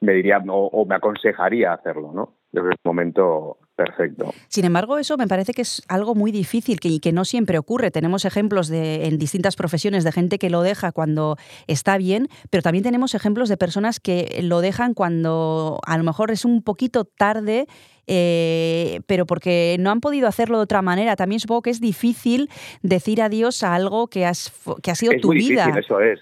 [0.00, 2.34] me diría o, o me aconsejaría hacerlo, ¿no?
[2.52, 4.32] Yo creo que es un momento perfecto.
[4.48, 7.58] Sin embargo, eso me parece que es algo muy difícil que, y que no siempre
[7.58, 7.90] ocurre.
[7.90, 12.62] Tenemos ejemplos de, en distintas profesiones de gente que lo deja cuando está bien, pero
[12.62, 17.04] también tenemos ejemplos de personas que lo dejan cuando a lo mejor es un poquito
[17.04, 17.66] tarde,
[18.06, 21.16] eh, pero porque no han podido hacerlo de otra manera.
[21.16, 22.48] También supongo que es difícil
[22.82, 24.52] decir adiós a algo que, has,
[24.82, 25.66] que ha sido es tu muy vida.
[25.66, 26.20] difícil, eso es.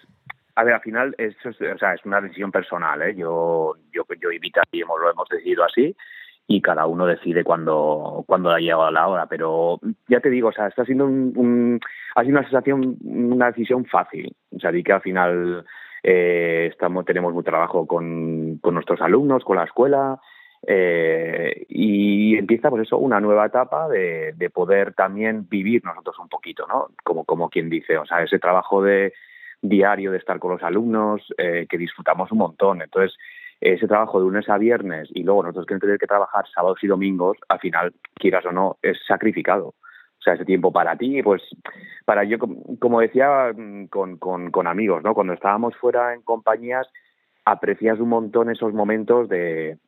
[0.57, 3.15] A ver, al final, eso es, o sea, es una decisión personal, ¿eh?
[3.17, 5.97] Yo, yo, yo y Vita y hemos, lo hemos decidido así
[6.53, 9.27] y cada uno decide cuando, cuando ha llegado la hora.
[9.27, 9.79] Pero
[10.09, 11.81] ya te digo, o sea, está siendo un, un-
[12.17, 14.35] ha sido una sensación, una decisión fácil.
[14.57, 15.65] O sea, di que al final
[16.03, 20.19] eh, estamos, tenemos mucho trabajo con, con nuestros alumnos, con la escuela,
[20.67, 26.29] eh, y empieza pues eso una nueva etapa de, de poder también vivir nosotros un
[26.29, 29.15] poquito no como como quien dice o sea ese trabajo de
[29.63, 33.17] diario de estar con los alumnos eh, que disfrutamos un montón entonces
[33.61, 36.87] ese trabajo de lunes a viernes y luego nosotros que tener que trabajar sábados y
[36.87, 39.75] domingos al final quieras o no es sacrificado
[40.21, 41.43] o sea, ese tiempo para ti, pues
[42.05, 45.15] para yo, com- como decía mm, con, con, amigos, ¿no?
[45.15, 46.87] Cuando estábamos fuera en compañías,
[47.47, 49.79] aprecias un montón esos momentos de,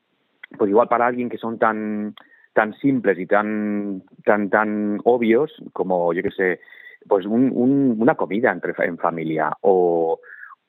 [0.57, 2.15] pues igual para alguien que son tan
[2.55, 6.61] tan simples y tan tan tan obvios como yo que sé
[7.09, 10.19] pues un, un- una comida entre en familia o,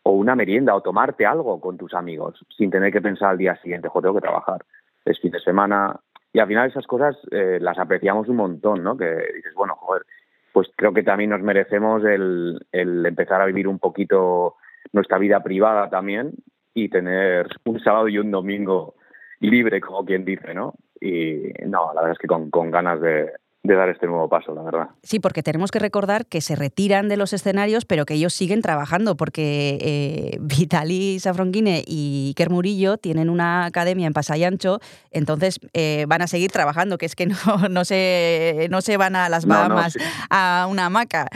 [0.04, 3.56] o una merienda o tomarte algo con tus amigos sin tener que pensar al día
[3.62, 4.64] siguiente jo tengo que trabajar
[5.06, 6.00] es fin de semana
[6.32, 10.04] y al final esas cosas eh, las apreciamos un montón no que dices bueno joder
[10.52, 14.56] pues creo que también nos merecemos el, empezar a vivir un poquito
[14.92, 16.34] nuestra vida privada también
[16.76, 18.94] y tener un sábado y un domingo
[19.40, 20.76] libre, como quien dice, ¿no?
[21.02, 23.32] Y no, la verdad es que con ganas de,
[23.66, 24.90] de dar este nuevo paso, la verdad.
[25.04, 28.62] Sí, porque tenemos que recordar que se retiran de los escenarios, pero que ellos siguen
[28.62, 34.80] trabajando, porque eh, Vitali Safronquine y Iker Murillo tienen una academia en Pasayancho,
[35.12, 37.36] entonces eh, van a seguir trabajando, que es que no,
[37.70, 40.00] no, se, no se van a las No, no, Bahamas sí.
[40.30, 41.30] a una hamaca.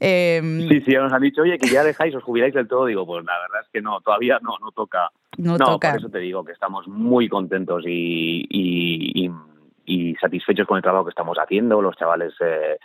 [0.00, 2.86] Eh, Sí, sí, ya nos han dicho, oye, que ya dejáis, os jubiláis del todo.
[2.86, 5.10] Digo, pues la verdad es que no, todavía no, no toca.
[5.36, 5.90] No toca.
[5.90, 9.30] por eso te digo que estamos muy contentos y, y, y-
[9.84, 11.80] y satisfechos con el trabajo que estamos haciendo.
[11.82, 12.78] Los chavales eh,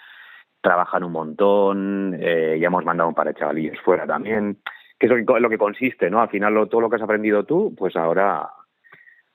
[0.61, 4.57] trabajan un montón, eh, ya hemos mandado un par de chavalillos fuera también,
[4.99, 6.21] que es lo que, lo que consiste, ¿no?
[6.21, 8.49] Al final lo- todo lo que has aprendido tú, pues ahora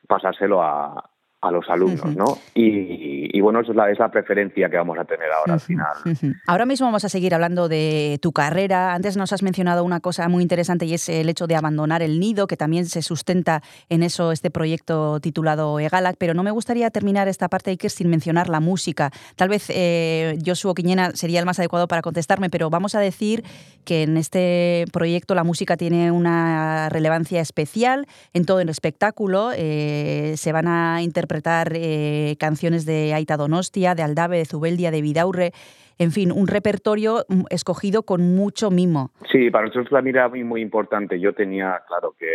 [0.06, 1.10] pasárselo a,
[1.44, 2.38] a los alumnos, ¿no?
[2.54, 5.60] Y, y bueno, eso es la, es la preferencia que vamos a tener ahora al
[5.60, 5.94] final.
[6.04, 6.32] Ujú.
[6.46, 8.94] Ahora mismo vamos a seguir hablando de tu carrera.
[8.94, 12.18] Antes nos has mencionado una cosa muy interesante y es el hecho de abandonar el
[12.18, 16.88] nido, que también se sustenta en eso este proyecto titulado Egalac, pero no me gustaría
[16.90, 19.10] terminar esta parte, Iker, sin mencionar la música.
[19.36, 23.44] Tal vez eh, Joshua Quiñena sería el más adecuado para contestarme, pero vamos a decir
[23.84, 29.50] que en este proyecto la música tiene una relevancia especial en todo el espectáculo.
[29.54, 31.33] Eh, se van a interpretar
[31.74, 35.52] eh, canciones de Aita Donostia, de Aldave, de Zubeldia, de Vidaurre,
[35.98, 39.10] en fin, un repertorio mm, escogido con mucho mimo.
[39.30, 41.20] Sí, para nosotros la mira muy, muy importante.
[41.20, 42.28] Yo tenía claro que,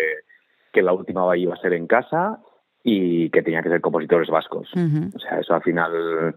[0.72, 2.40] que la última iba a ser en casa
[2.84, 4.70] y que tenía que ser compositores vascos.
[4.74, 5.12] Ujú.
[5.16, 6.36] O sea, eso al final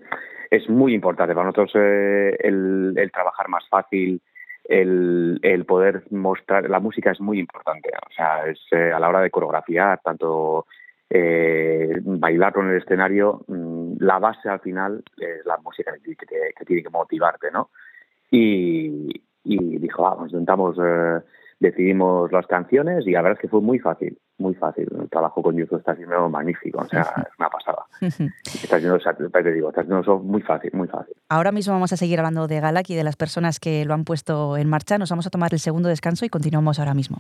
[0.51, 1.35] es muy importante.
[1.35, 4.21] Para nosotros eh, el, el trabajar más fácil,
[4.65, 7.89] el, el poder mostrar, la música es muy importante.
[7.89, 10.67] O sea, es eh, a la hora de coreografiar, tanto
[11.15, 16.55] eh, bailar con el escenario, mm, la base al final es la música que, te-
[16.57, 17.71] que tiene que motivarte, ¿no?
[18.31, 21.21] Y, y dijo, vamos, intentamos, eh,
[21.61, 24.89] decidimos las canciones y la verdad es que fue muy fácil, muy fácil.
[25.01, 27.85] El trabajo con YouTube está siendo magnífico, o sea, es una pasada.
[28.01, 31.15] Está siendo, te digo, está siendo muy fácil, muy fácil.
[31.29, 34.05] Ahora mismo vamos a seguir hablando de Galac y de las personas que lo han
[34.05, 34.97] puesto en marcha.
[34.99, 37.19] Nos vamos a tomar el segundo descanso y continuamos ahora mismo.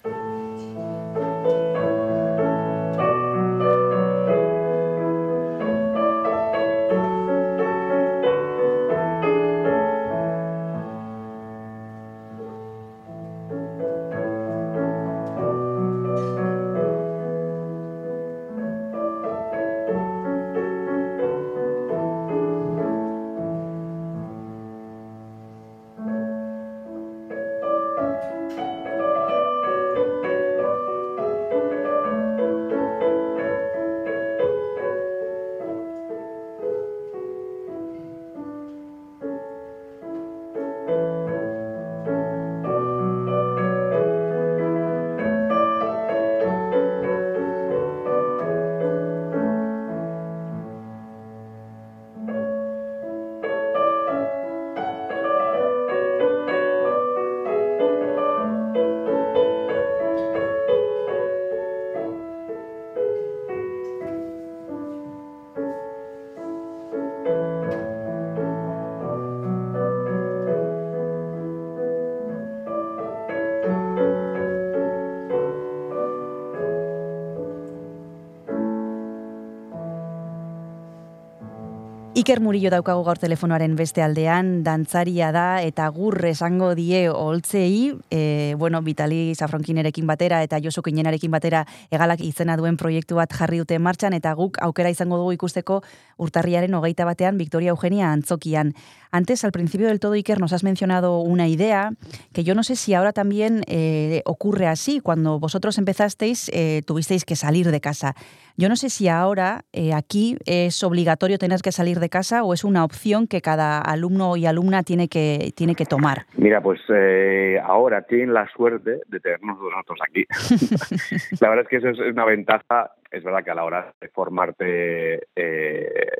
[82.23, 88.55] Iker Murillo daukagu gaur telefonoaren beste aldean, dantzaria da eta gur esango die holtzei, e,
[88.61, 93.81] bueno, Vitali Zafronkinerekin batera eta Josu Kinenarekin batera egalak izena duen proiektu bat jarri dute
[93.83, 95.81] martxan eta guk aukera izango dugu ikusteko
[96.23, 98.75] urtarriaren hogeita batean Victoria Eugenia Antzokian.
[99.11, 101.91] Antes, al principio del todo, Iker, nos has mencionado una idea
[102.33, 105.01] que yo no sé si ahora también eh, ocurre así.
[105.01, 108.14] Cuando vosotros empezasteis, eh, tuvisteis que salir de casa.
[108.57, 112.55] Yo no sé si ahora eh, aquí es obligatorio tener que salir de casa o
[112.55, 116.27] es una opción que cada alumno y alumna tiene que, tiene que tomar.
[116.37, 120.25] Mira, pues eh, ahora tienen la suerte de tenernos nosotros aquí.
[121.41, 122.93] la verdad es que eso es una ventaja.
[123.13, 126.11] Es verdad que a la hora de formarte, eh,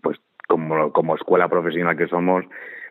[0.00, 2.44] pues como, escuela profesional que somos,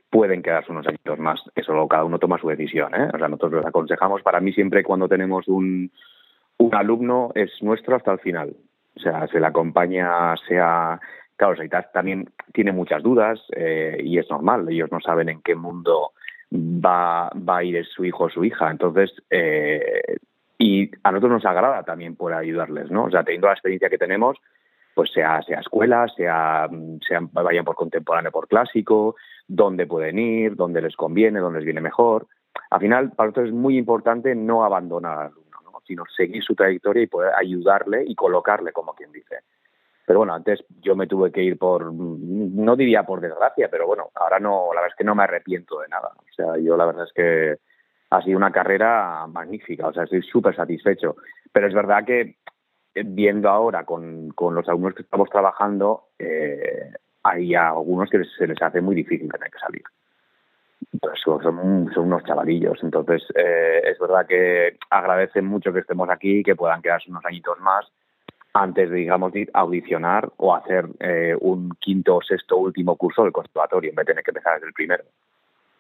[0.09, 1.41] pueden quedarse unos añitos más.
[1.55, 2.93] Eso cada uno toma su decisión.
[2.93, 3.09] ¿eh?
[3.13, 4.21] O sea, nosotros les aconsejamos.
[4.21, 5.91] Para mí siempre cuando tenemos un,
[6.57, 8.55] un alumno es nuestro hasta el final.
[8.95, 10.99] O sea, se le acompaña, sea...
[11.35, 14.67] Claro, Saitas también tiene muchas dudas eh, y es normal.
[14.69, 16.13] Ellos no saben en qué mundo
[16.51, 18.71] va, va a ir su hijo o su hija.
[18.71, 20.17] Entonces, eh,
[20.57, 23.05] y a nosotros nos agrada también por ayudarles, ¿no?
[23.05, 24.37] O sea, teniendo la experiencia que tenemos,
[24.95, 26.67] pues sea, sea escuela, sea,
[27.07, 29.15] sean, vayan por contemporáneo, por clásico,
[29.47, 32.27] dónde pueden ir, dónde les conviene, dónde les viene mejor.
[32.71, 35.81] Al final, para nosotros es muy importante no abandonar al alumno, ¿no?
[35.85, 39.41] sino seguir su trayectoria y poder ayudarle y colocarle, como quien dice.
[40.07, 44.09] Pero bueno, antes yo me tuve que ir por, no diría por desgracia, pero bueno,
[44.15, 46.13] ahora no, la verdad es que no me arrepiento de nada.
[46.17, 47.57] O sea, yo la verdad es que
[48.09, 51.15] ha sido una carrera magnífica, o sea, estoy súper satisfecho.
[51.51, 52.37] Pero es verdad que
[52.95, 56.91] eh, viendo ahora con, con los alumnos que estamos trabajando, eh,
[57.23, 59.83] hay algunos que se les hace muy difícil tener que salir.
[60.93, 62.79] Entonces, son, son unos chavalillos.
[62.81, 67.59] Entonces, eh, es verdad que agradecen mucho que estemos aquí, que puedan quedarse unos añitos
[67.59, 67.85] más
[68.53, 73.91] antes de, digamos, de audicionar o hacer eh, un quinto sexto último curso del conservatorio
[73.91, 75.03] en vez de tener que empezar desde el primero.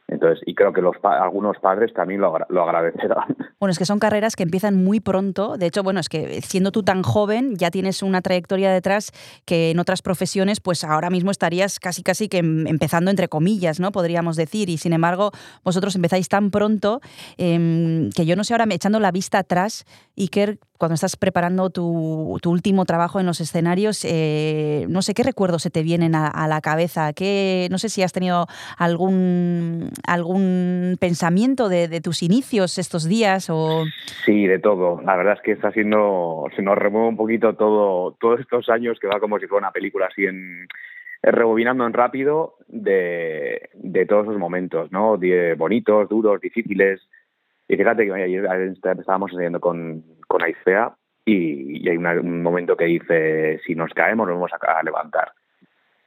[0.09, 3.35] Entonces, y creo que los pa- algunos padres también lo, agra- lo agradecerán.
[3.59, 5.57] Bueno, es que son carreras que empiezan muy pronto.
[5.57, 9.11] De hecho, bueno, es que siendo tú tan joven, ya tienes una trayectoria detrás
[9.45, 13.79] que en otras profesiones, pues ahora mismo estarías casi casi que em- empezando entre comillas,
[13.79, 13.91] ¿no?
[13.91, 14.69] Podríamos decir.
[14.69, 15.31] Y sin embargo,
[15.63, 17.01] vosotros empezáis tan pronto
[17.37, 19.85] em, que yo no sé ahora, echando la vista atrás,
[20.15, 25.63] Iker, cuando estás preparando tu, último trabajo en los escenarios, eh, no sé qué recuerdos
[25.63, 27.13] se te vienen a, a la cabeza.
[27.13, 28.47] ¿Qué, no sé si has tenido
[28.77, 33.83] algún, algún pensamiento de, tus inicios estos días o...
[34.25, 35.01] Sí, de todo.
[35.01, 38.99] La verdad es que está siendo, se nos remueve un poquito todo, todos estos años
[38.99, 40.67] que va como si fuera una película así en
[41.23, 45.17] eh, rebobinando en rápido de, de todos esos momentos, ¿no?
[45.57, 47.01] Bonitos, duros, difíciles.
[47.67, 48.47] Y fíjate que ayer
[48.99, 50.95] estábamos enseñando con, con Aicea
[51.25, 55.33] y, hay un momento que dice, si nos caemos nos vamos a, levantar.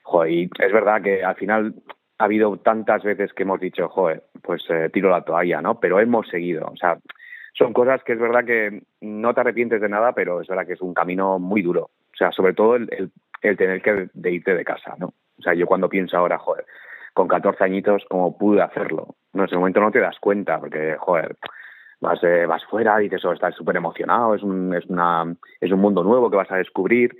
[0.02, 1.74] Joder, y es verdad que al final
[2.18, 5.78] ha habido tantas veces que hemos dicho, joder, pues eh, tiro la toalla, ¿no?
[5.78, 6.68] Pero hemos seguido.
[6.68, 6.98] O sea,
[7.52, 10.72] son cosas que es verdad que no te arrepientes de nada, pero es verdad que
[10.72, 11.90] es un camino muy duro.
[12.12, 12.88] O sea, sobre todo el,
[13.42, 15.12] el, tener que irte de casa, ¿no?
[15.38, 16.64] O sea, yo cuando pienso ahora, joder,
[17.20, 19.14] con 14 añitos, ¿cómo pude hacerlo?
[19.34, 21.36] No, en ese momento no te das cuenta, porque, joder,
[22.00, 25.80] vas, eh, vas fuera, dices, oh, estás súper emocionado, es un, es, una, es un
[25.80, 27.14] mundo nuevo que vas a descubrir.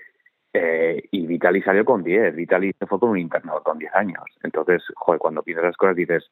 [0.55, 4.25] Eh, y Vitali salió con 10, Vitali se fue con un internado con 10 años.
[4.43, 6.31] Entonces, joder, cuando piensas esas cosas dices,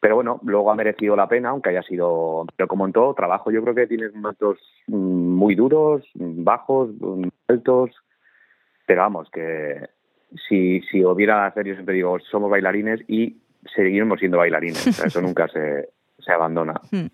[0.00, 3.52] pero bueno, luego ha merecido la pena, aunque haya sido, pero como en todo trabajo,
[3.52, 7.90] yo creo que tienes momentos mm, muy duros, bajos, mm, altos,
[8.86, 9.88] pero vamos, que
[10.48, 13.36] si, si hubiera hacer, yo siempre digo, somos bailarines y
[13.74, 16.74] seguiremos siendo bailarines, o eso nunca se, se abandona.
[16.90, 17.06] Hmm.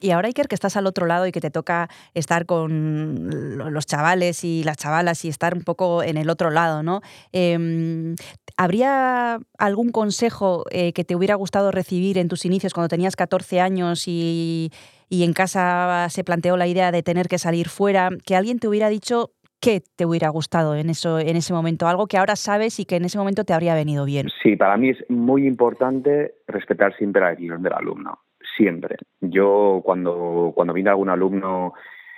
[0.00, 3.70] Y ahora, Iker, que estás al otro lado y que te toca estar con lo-
[3.70, 7.00] los chavales y las chavalas y estar un poco en el otro lado, ¿no?
[7.32, 8.14] Eh,
[8.56, 13.60] ¿Habría algún consejo eh, que te hubiera gustado recibir en tus inicios cuando tenías 14
[13.60, 14.70] años y,
[15.08, 18.10] y en casa se planteó la idea de tener que salir fuera?
[18.24, 19.32] Que alguien te hubiera dicho
[19.64, 22.96] qué te hubiera gustado en, eso, en ese momento, algo que ahora sabes y que
[22.96, 24.28] en ese momento te habría venido bien.
[24.42, 28.18] Sí, para mí es muy importante respetar siempre la decisión del alumno,
[28.56, 28.96] siempre.
[29.20, 31.72] Yo cuando, cuando viene algún alumno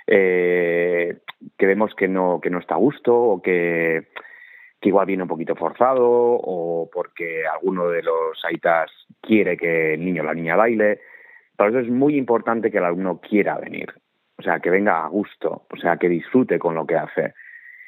[0.05, 1.19] eh,
[1.57, 4.07] que vemos que no, que no está a gusto o que,
[4.81, 8.91] que igual viene un poquito forzado o porque alguno de los aitas
[9.21, 10.99] quiere que el niño o la niña baile,
[11.55, 13.93] para eso es muy importante que el alumno quiera venir,
[14.37, 17.33] o sea, que venga a gusto, o sea, que disfrute con lo que hace.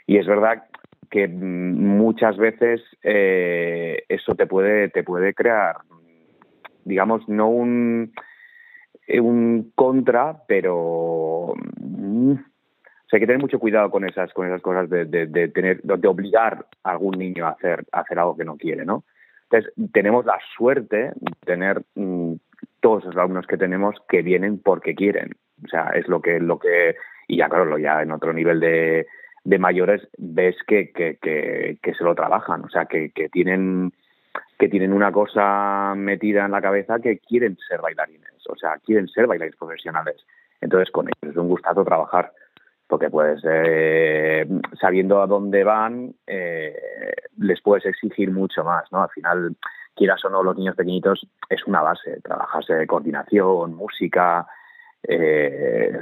[0.05, 0.63] Y es verdad
[1.09, 5.77] que mm, muchas veces eh, eso te puede, te puede crear,
[6.85, 8.13] digamos, no un,
[9.07, 14.47] eh, un contra, pero mm, o sea, hay que tener mucho cuidado con esas, con
[14.47, 18.19] esas cosas de, de, de tener, de obligar a algún niño a hacer, a hacer
[18.19, 19.03] algo que no quiere, ¿no?
[19.49, 22.33] Entonces, tenemos la suerte de tener mm,
[22.81, 25.35] todos los alumnos que tenemos que vienen porque quieren.
[25.63, 26.95] O sea, es lo que, lo que,
[27.27, 29.07] y ya claro, ya en otro nivel de,
[29.43, 33.91] de mayores ves que, que, que, se lo trabajan, o sea, que, que tienen
[34.57, 39.07] que tienen una cosa metida en la cabeza que quieren ser bailarines, o sea, quieren
[39.07, 40.17] ser bailarines profesionales.
[40.59, 42.33] Entonces, con ellos es un gustazo trabajar,
[42.87, 44.45] porque pues eh,
[44.79, 46.75] sabiendo a dónde van, eh,
[47.37, 49.03] les puedes exigir mucho más, ¿no?
[49.03, 49.55] Al final,
[49.95, 54.45] quieras o no, los niños pequeñitos es una base, trabajas de coordinación, música,
[55.03, 55.99] eh,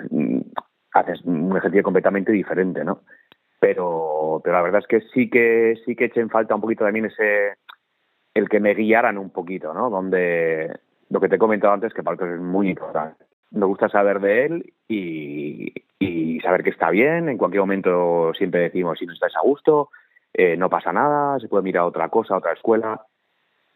[0.94, 3.02] haces un ejercicio completamente diferente, ¿no?
[3.60, 7.06] Pero, pero la verdad es que sí que sí que echen falta un poquito también
[7.06, 7.56] ese
[8.34, 9.90] el que me guiaran un poquito, ¿no?
[9.90, 10.80] Donde
[11.10, 13.26] lo que te he comentado antes que para es muy importante.
[13.52, 17.30] Me gusta saber de él y, y saber que está bien.
[17.30, 19.90] En cualquier momento siempre decimos si no estás a gusto,
[20.34, 23.02] eh, no pasa nada, se puede mirar otra cosa, otra escuela.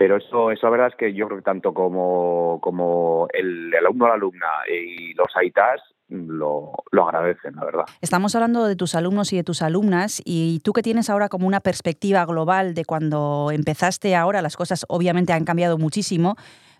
[0.02, 3.86] Pero eso, eso la verdad es que yo creo que tanto como, como el, el
[3.86, 5.80] alumno la alumna y los AITAS
[6.10, 7.86] lo, lo agradecen, la verdad.
[8.02, 11.46] Estamos hablando de tus alumnos y de tus alumnas y tú que tienes ahora como
[11.46, 16.36] una perspectiva global de cuando empezaste ahora, las cosas obviamente han cambiado muchísimo,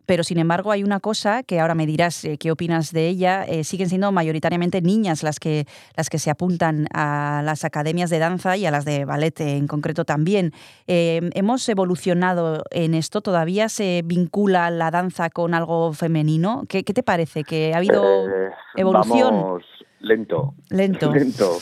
[0.06, 3.44] pero sin embargo hay una cosa que ahora me dirás eh, qué opinas de ella,
[3.46, 8.20] eh, siguen siendo mayoritariamente niñas las que, las que se apuntan a las academias de
[8.20, 10.52] danza y a las de ballet en concreto también.
[10.88, 13.22] Eh, ¿Hemos evolucionado en esto?
[13.22, 16.64] ¿Todavía se vincula la danza con algo femenino?
[16.68, 17.44] ¿Qué, qué te parece?
[17.44, 19.36] ¿Que ha habido Eh, evolución?
[19.36, 19.64] Vamos
[20.00, 20.54] lento.
[20.70, 21.12] Lento.
[21.14, 21.58] Lento.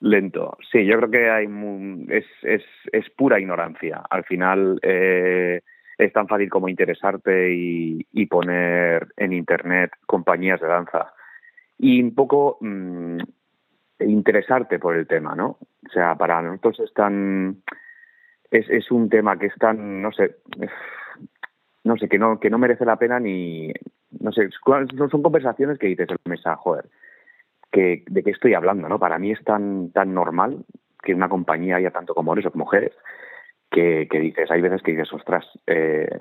[0.00, 0.58] Lento.
[0.70, 1.46] Sí, yo creo que hay
[2.08, 4.02] es, es, es pura ignorancia.
[4.10, 5.60] Al final eh,
[5.98, 11.12] es tan fácil como interesarte y, poner en internet compañías de danza
[11.78, 13.18] y un poco mm,
[14.00, 15.58] interesarte por el tema, ¿no?
[15.86, 17.62] O sea, para nosotros es tan
[18.50, 20.36] es, un tema que es tan, no sé,
[21.84, 23.72] no sé, que no, que no merece la pena ni,
[24.20, 26.86] no sé, son, conversaciones que dices en la mesa, joder,
[27.70, 28.98] que, de qué estoy hablando, ¿no?
[28.98, 30.64] Para mí es tan, tan normal
[31.02, 32.92] que una compañía haya tanto como hombres o mujeres,
[33.70, 36.18] que, dices, hay veces que dices, ostras, eh,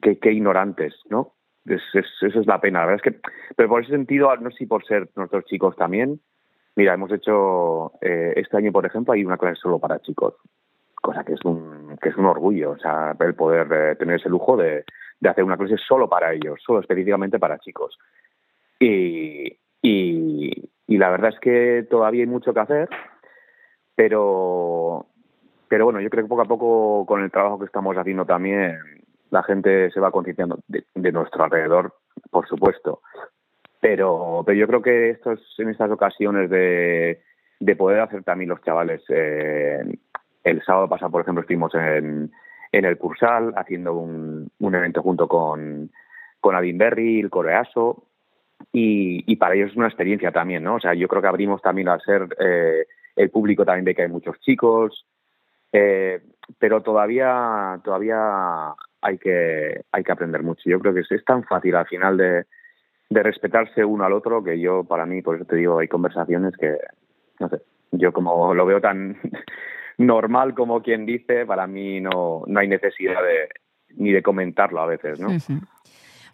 [0.00, 1.32] qué, ignorantes, ¿no?
[1.66, 3.20] Es, es, eso es la pena, la verdad es que,
[3.56, 6.20] pero por ese sentido, no sé si por ser nuestros chicos también,
[6.76, 10.34] mira, hemos hecho, eh, este año, por ejemplo, hay una clase solo para chicos,
[11.00, 14.28] cosa que es un, que es un orgullo, o sea, el poder eh, tener ese
[14.28, 14.84] lujo de,
[15.20, 17.98] de hacer una clase solo para ellos, solo específicamente para chicos.
[18.78, 22.88] Y, y la verdad es que todavía hay mucho que hacer,
[23.94, 25.06] pero,
[25.74, 28.78] pero bueno, yo creo que poco a poco con el trabajo que estamos haciendo también
[29.30, 31.94] la gente se va concienciando de, de nuestro alrededor,
[32.30, 33.00] por supuesto.
[33.80, 37.22] Pero, pero yo creo que estos, en estas ocasiones de,
[37.58, 39.82] de poder hacer también los chavales, eh,
[40.44, 42.30] el sábado pasado, por ejemplo, estuvimos en,
[42.70, 45.90] en el Cursal haciendo un, un evento junto con,
[46.38, 48.04] con Adin Berry, el Coreaso,
[48.70, 50.76] y, para ellos es una experiencia también, ¿no?
[50.76, 54.02] O sea, yo creo que abrimos también al ser eh, el público también ve que
[54.02, 55.04] hay muchos chicos,
[55.74, 56.22] eh,
[56.58, 60.62] pero todavía todavía hay que hay que aprender mucho.
[60.70, 62.44] Yo creo que es, tan fácil al final de,
[63.10, 66.56] de respetarse uno al otro que yo para mí por eso te digo hay conversaciones
[66.56, 66.76] que
[67.40, 67.58] no sé
[67.90, 69.18] yo como lo veo tan
[69.98, 73.48] normal como quien dice para mí no no hay necesidad de
[73.96, 75.28] ni de comentarlo a veces, ¿no?
[75.28, 75.60] Ujú.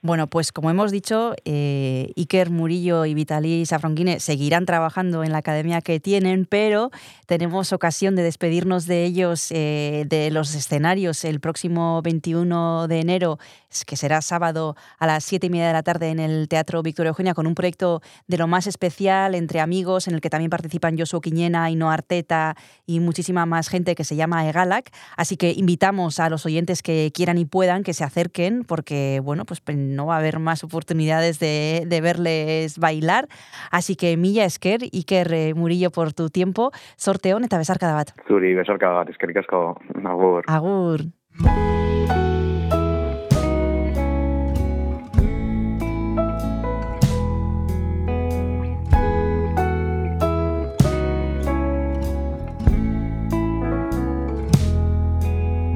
[0.03, 5.38] Bueno, pues como hemos dicho, eh, Iker Murillo y Vitaly Safronquine seguirán trabajando en la
[5.38, 6.90] academia que tienen, pero
[7.26, 13.38] tenemos ocasión de despedirnos de ellos eh, de los escenarios el próximo 21 de enero,
[13.84, 17.11] que será sábado a las 7 y media de la tarde en el Teatro Victoria
[17.11, 20.98] Eugenia, con un proyecto de lo más especial entre amigos, en el que también participan
[20.98, 24.90] Josuo Quiñena, Ino Arteta y muchísima más gente que se llama Egalac.
[25.18, 29.44] Así que invitamos a los oyentes que quieran y puedan que se acerquen, porque bueno,
[29.44, 29.61] pues
[29.91, 33.28] no va a haber más oportunidades de, de verles bailar.
[33.70, 38.14] Así que mila esker, Iker eh, Murillo por tu tiempo, sorteon eta besarkada bat.
[38.28, 40.45] Zuri, besarka bat, eskerrik asko, agur.
[40.47, 41.07] Agur.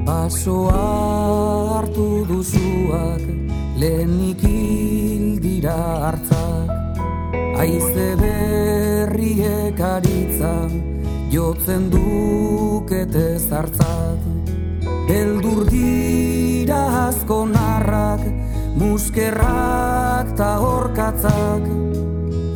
[0.05, 0.81] Basoa
[1.77, 3.44] hartu duzuak
[3.75, 6.71] lehenik hil dira hartzak
[7.59, 10.55] Aize berriek aritza
[11.31, 14.35] jotzen dukete zartzat
[15.05, 18.21] Beldur dira asko narrak,
[18.73, 21.61] muskerrak ta horkatzak.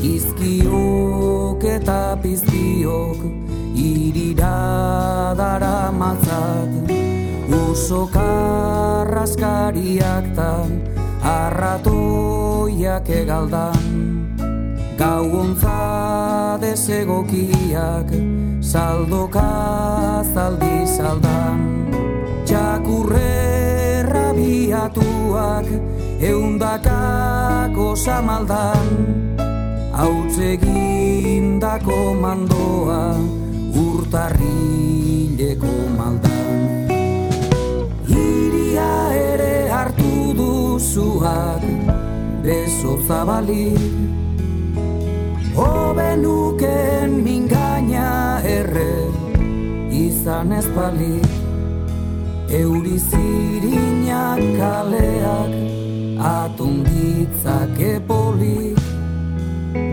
[0.01, 3.17] Izkiok eta piztiok
[3.77, 6.89] irira dara matzak.
[7.53, 13.85] Uso karraskariak tan arratoiak egaldan
[14.99, 18.09] Gau ontza desegokiak
[18.59, 19.49] saldoka
[20.33, 21.59] zaldi saldan
[22.49, 25.69] Txakurre rabiatuak
[26.19, 28.89] eundakako samaldan.
[29.93, 33.13] Hautzegindako mandoa
[33.75, 36.28] urtarrileko maldan
[40.79, 41.59] duzuak
[42.39, 43.75] beso zabalik.
[45.59, 49.11] Obenuken mingaina erre
[49.91, 51.27] izan ez balik.
[52.47, 55.51] Euri zirinak kaleak
[56.17, 58.79] atunditzak epolik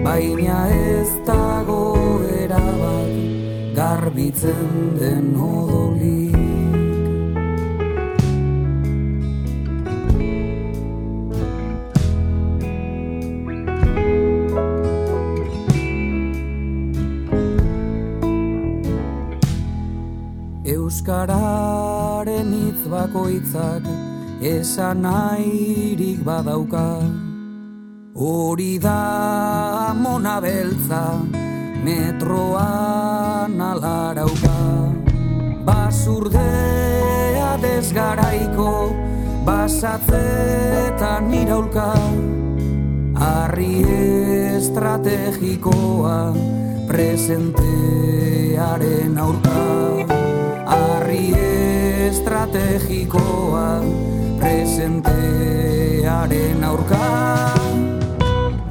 [0.06, 1.82] Baina ez dago
[2.24, 3.12] erabat
[3.76, 6.25] garbitzen den odolik
[21.06, 23.86] Euskararen hitz bakoitzak
[24.42, 26.98] esan nahirik badauka.
[28.18, 31.22] Hori da mona beltza
[31.86, 34.90] metroan alarauka.
[35.68, 38.90] Basurdea desgaraiko
[39.46, 41.94] basatzetan iraulka
[43.14, 43.86] Arri
[44.58, 46.34] estrategikoa
[46.90, 50.15] presentearen aurka
[51.16, 53.80] leire estrategikoa
[54.40, 57.06] presentearen aurka.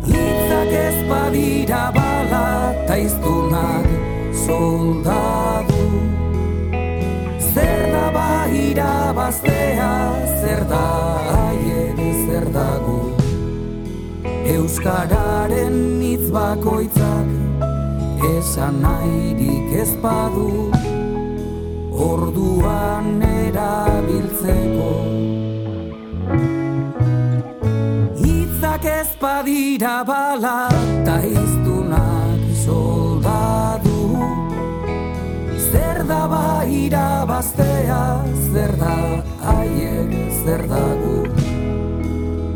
[0.06, 3.88] Itzak ez badira bala ta iztunak
[4.46, 5.86] soldadu.
[7.54, 9.94] Zer da bahira baztea,
[10.42, 10.86] zer da
[11.48, 13.00] aien zer dago
[14.56, 21.05] Euskararen hitz bakoitzak esan nahirik Euskararen hitz bakoitzak esan nahirik ez badu
[21.96, 24.92] orduan erabiltzeko.
[28.22, 30.70] Hitzak ez badira bala
[31.06, 34.02] ta iztunak soldadu.
[35.70, 38.04] Zer da ba irabaztea,
[38.52, 38.96] zer da
[39.48, 40.12] haiek
[40.44, 41.16] zer dagu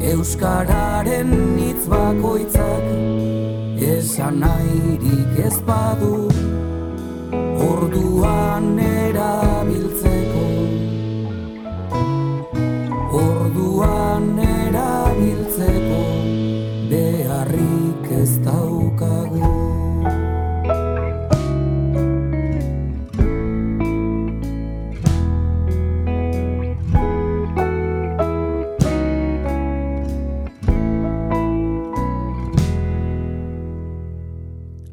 [0.09, 2.85] Euskararen hitz bakoitzak
[3.89, 6.13] esan nahirik ez badu
[7.69, 9.88] orduan erabiltzeko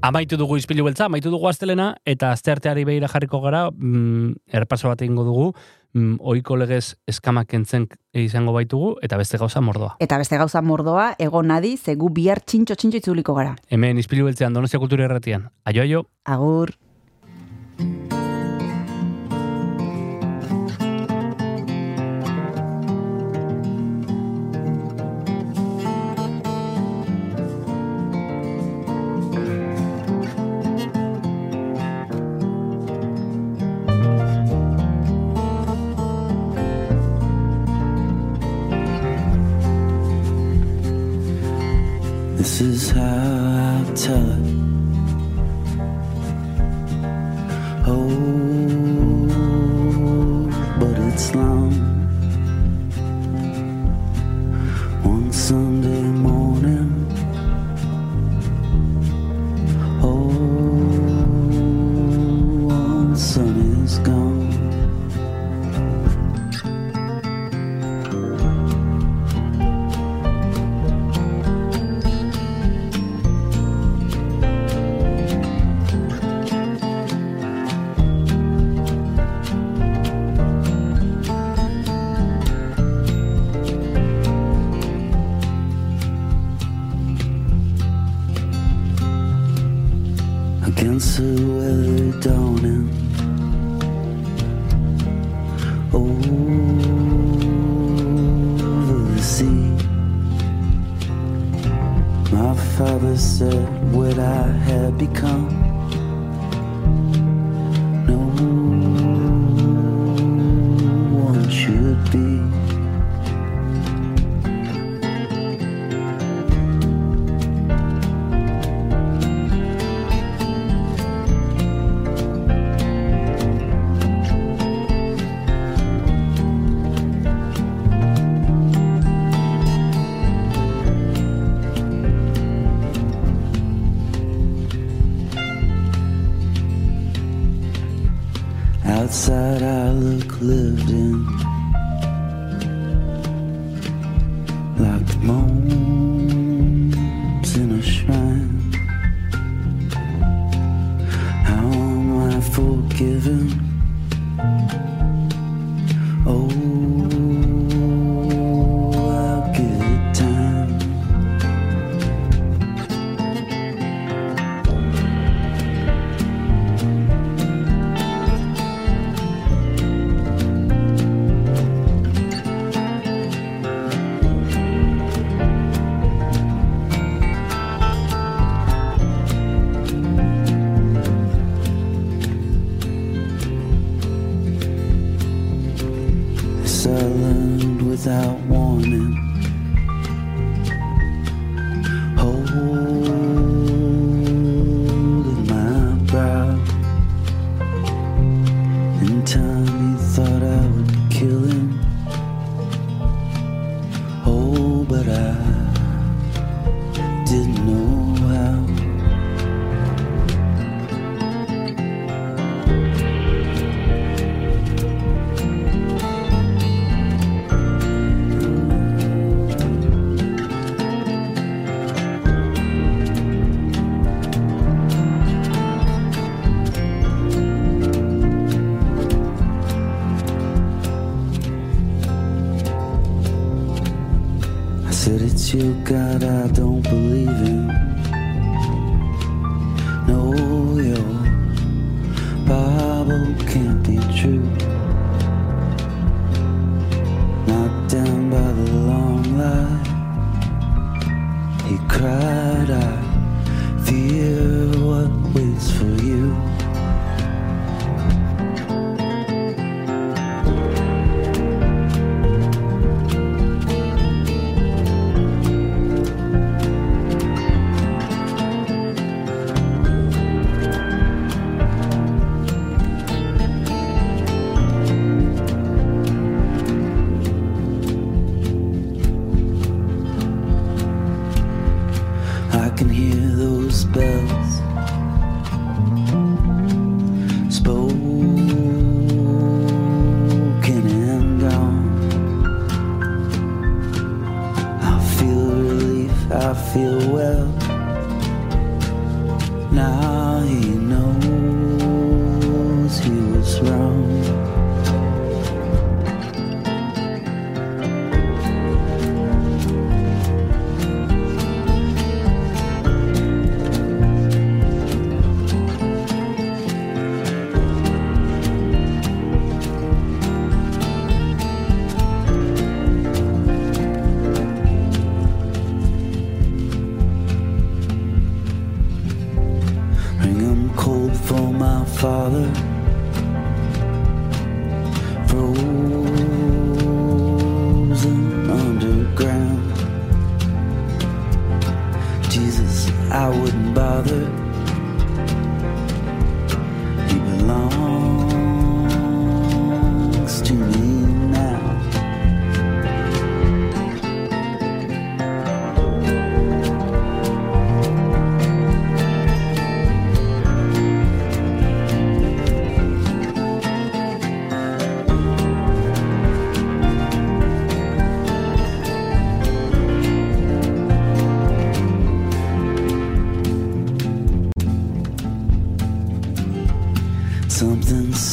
[0.06, 5.02] Amaitu dugu izpilu beltza, amaitu dugu astelena, eta astearteari behira jarriko gara, mm, errepaso bat
[5.02, 5.46] egingo dugu,
[5.94, 9.96] mm, oiko legez eskamak kentzen izango baitugu, eta beste gauza mordoa.
[9.98, 13.56] Eta beste gauza mordoa, egon nadi, zegu bihar txintxo txintxo itzuliko gara.
[13.68, 15.50] Hemen izpilu beltzean, donostia kultura erratian.
[15.64, 16.06] Aio, aio.
[16.24, 16.76] Agur.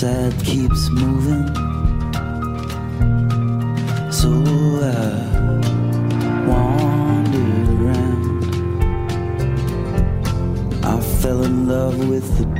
[0.03, 1.47] outside keeps moving.
[4.11, 4.29] So
[4.81, 5.61] I
[6.47, 8.43] wander around.
[10.84, 12.52] I fell in love with the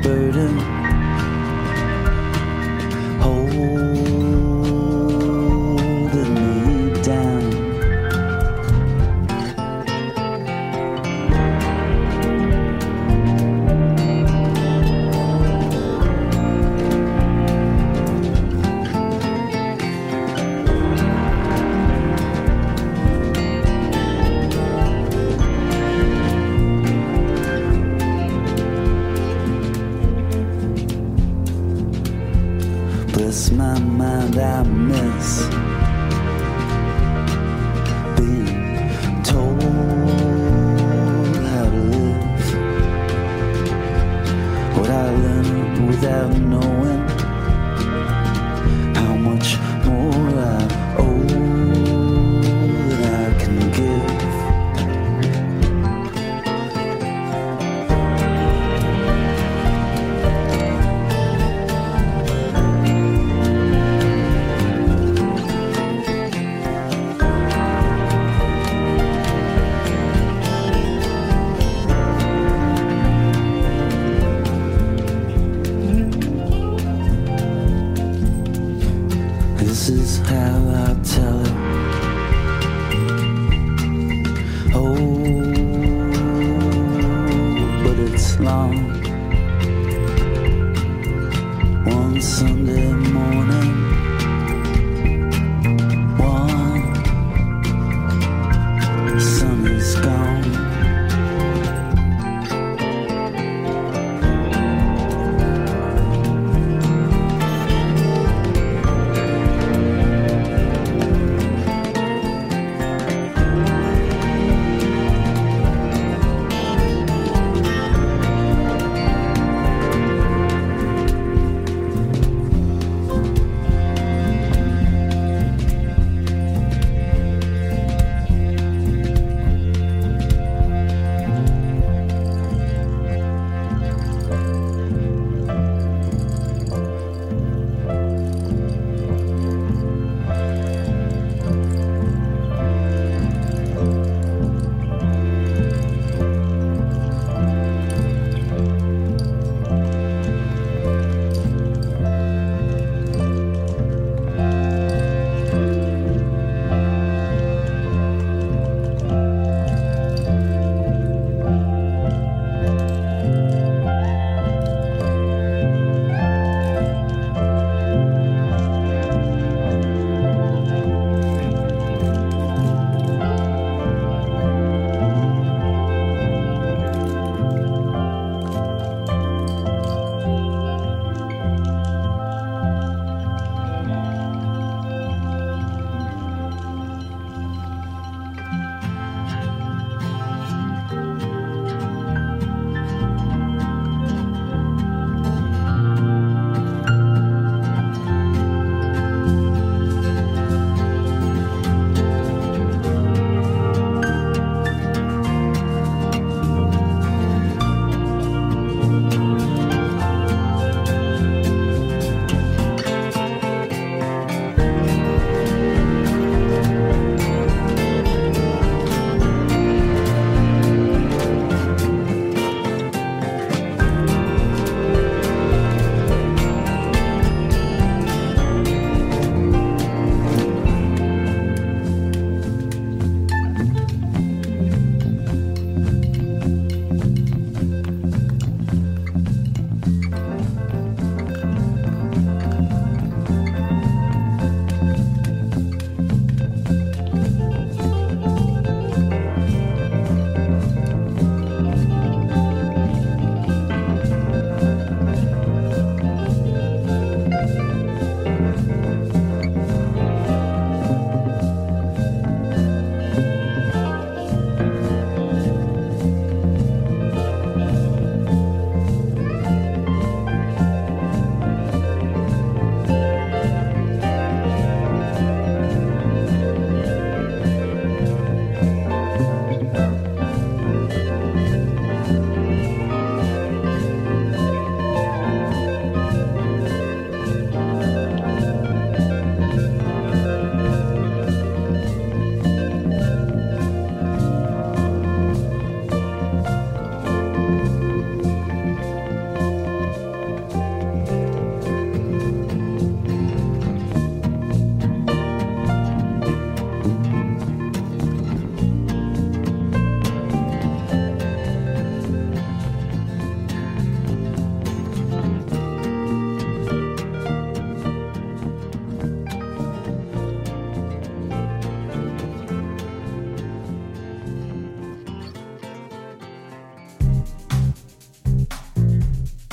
[88.54, 89.03] 上。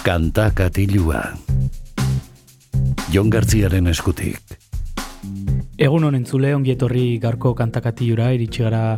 [0.01, 1.19] Kanta katilua.
[3.13, 4.55] Jon Gartziaren eskutik.
[5.77, 8.97] Egun honen zule, ongi etorri garko kantakatiura, iritsi gara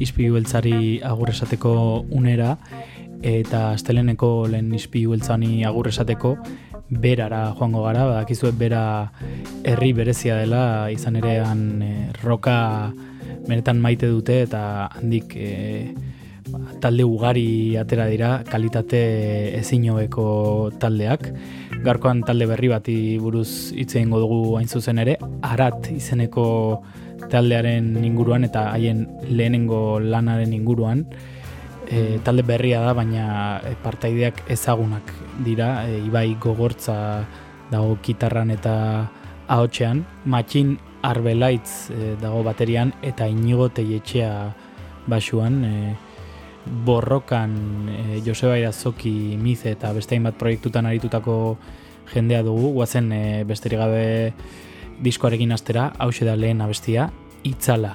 [0.00, 1.72] izpilu beltzari agur esateko
[2.16, 2.54] unera,
[3.20, 6.34] eta asteleneko lehen izpilu beltzani agur esateko
[6.88, 8.82] berara joango gara, badakizuet bera
[9.68, 12.58] herri berezia dela, izan ere han eh, roka
[13.48, 14.62] benetan maite dute eta
[14.96, 16.17] handik ba,
[16.80, 19.00] talde ugari atera dira, kalitate
[19.58, 21.32] ezinobeko taldeak.
[21.84, 26.46] Garkoan talde berri bati buruz hitz egingo dugu hain zuzen ere, arat izeneko
[27.30, 31.04] taldearen inguruan eta haien lehenengo lanaren inguruan.
[31.88, 35.12] E, talde berria da, baina partaideak ezagunak
[35.44, 37.24] dira, e, Ibai gogortza
[37.70, 38.74] dago kitarran eta
[39.48, 44.52] ahotsean, Matxin Arbelaitz e, dago baterian eta Inigo Teietxea
[45.08, 45.96] basuan, e,
[46.84, 51.58] borrokan e, Joseba Irazoki Mize eta beste hainbat proiektutan aritutako
[52.12, 54.06] jendea dugu, guazen e, besterik gabe
[55.04, 57.10] diskoarekin astera, hause da lehen abestia,
[57.46, 57.94] itzala.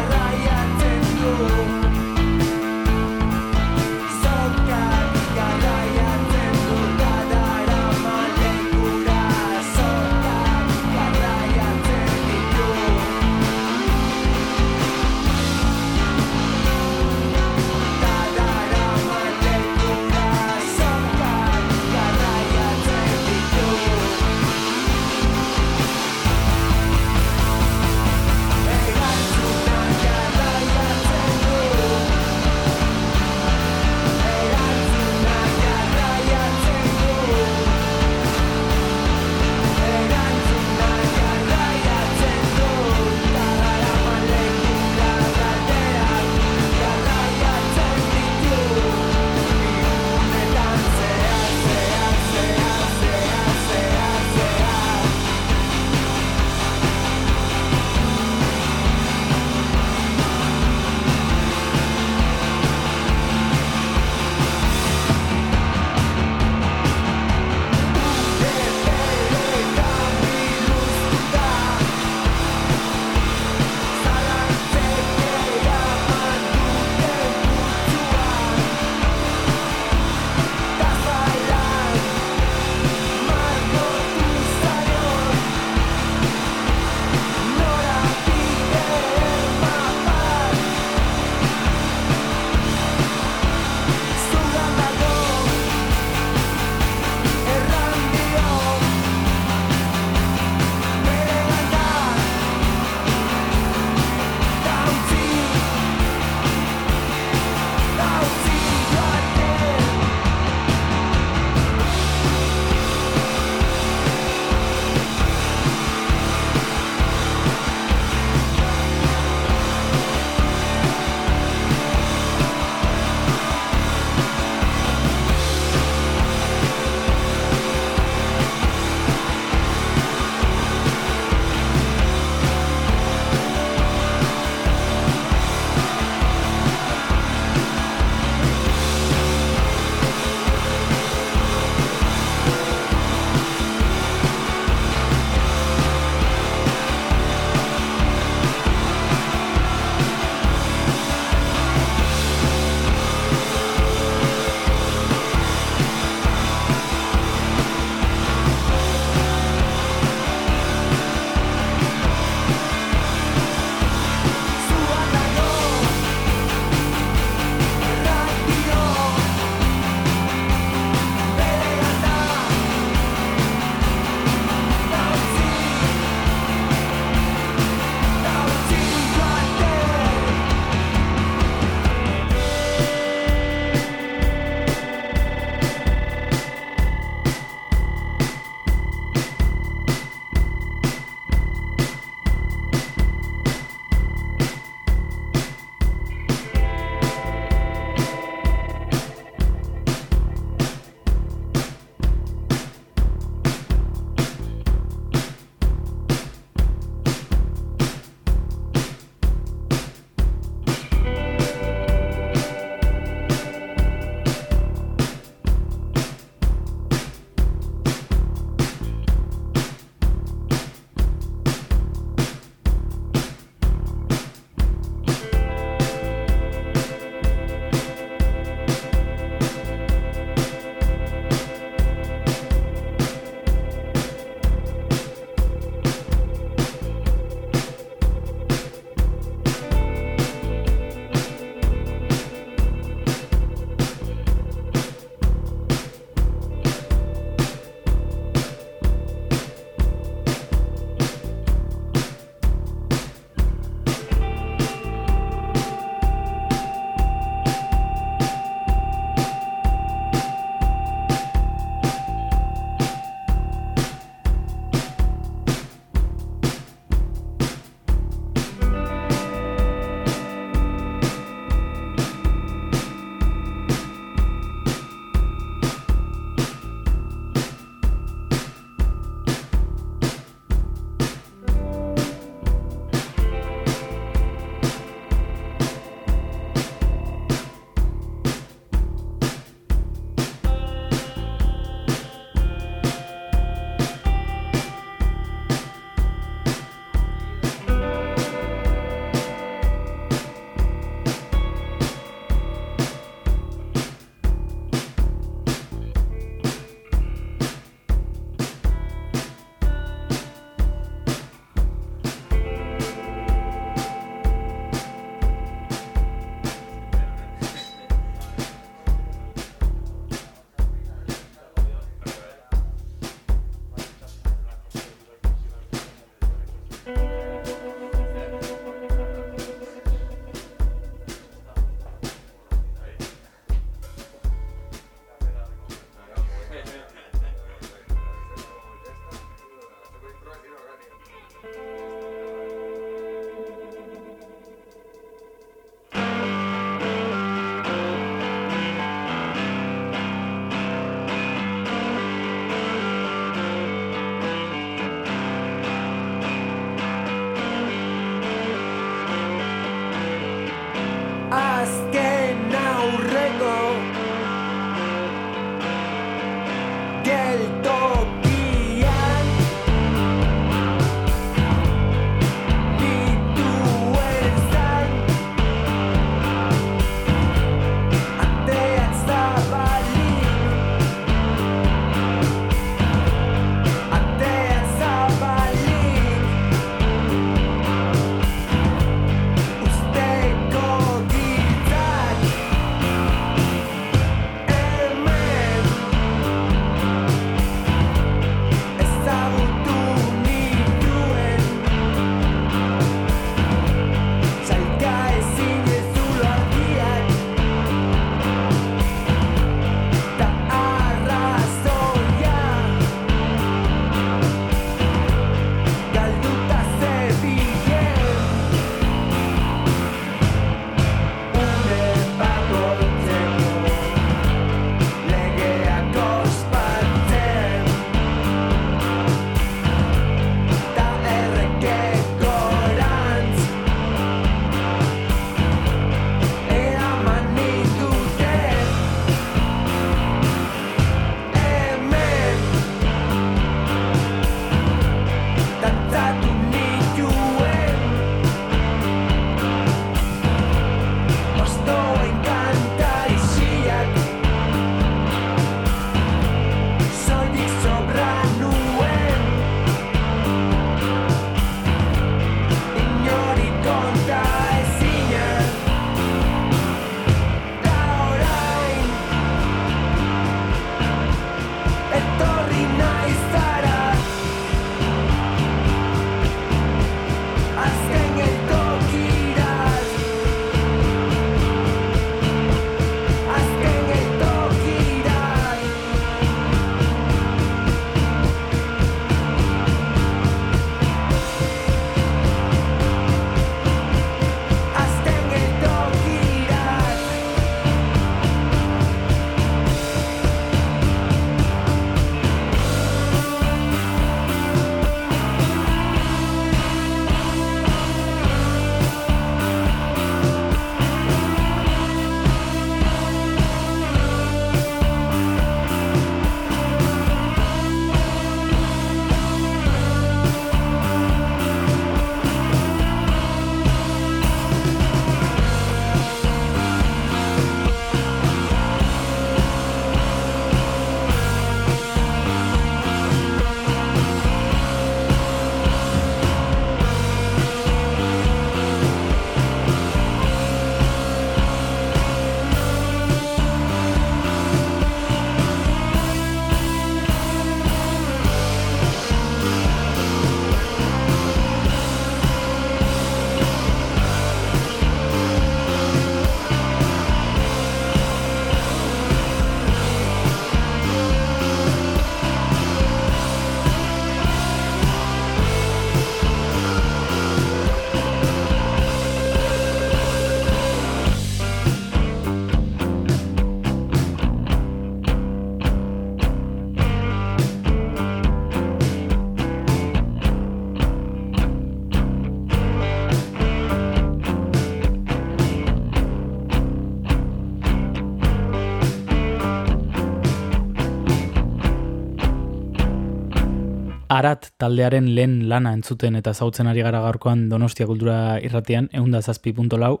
[594.18, 599.52] Arat taldearen lehen lana entzuten eta zautzen ari gara gaurkoan Donostia Kultura irratian, eunda zazpi
[599.54, 600.00] punto lau,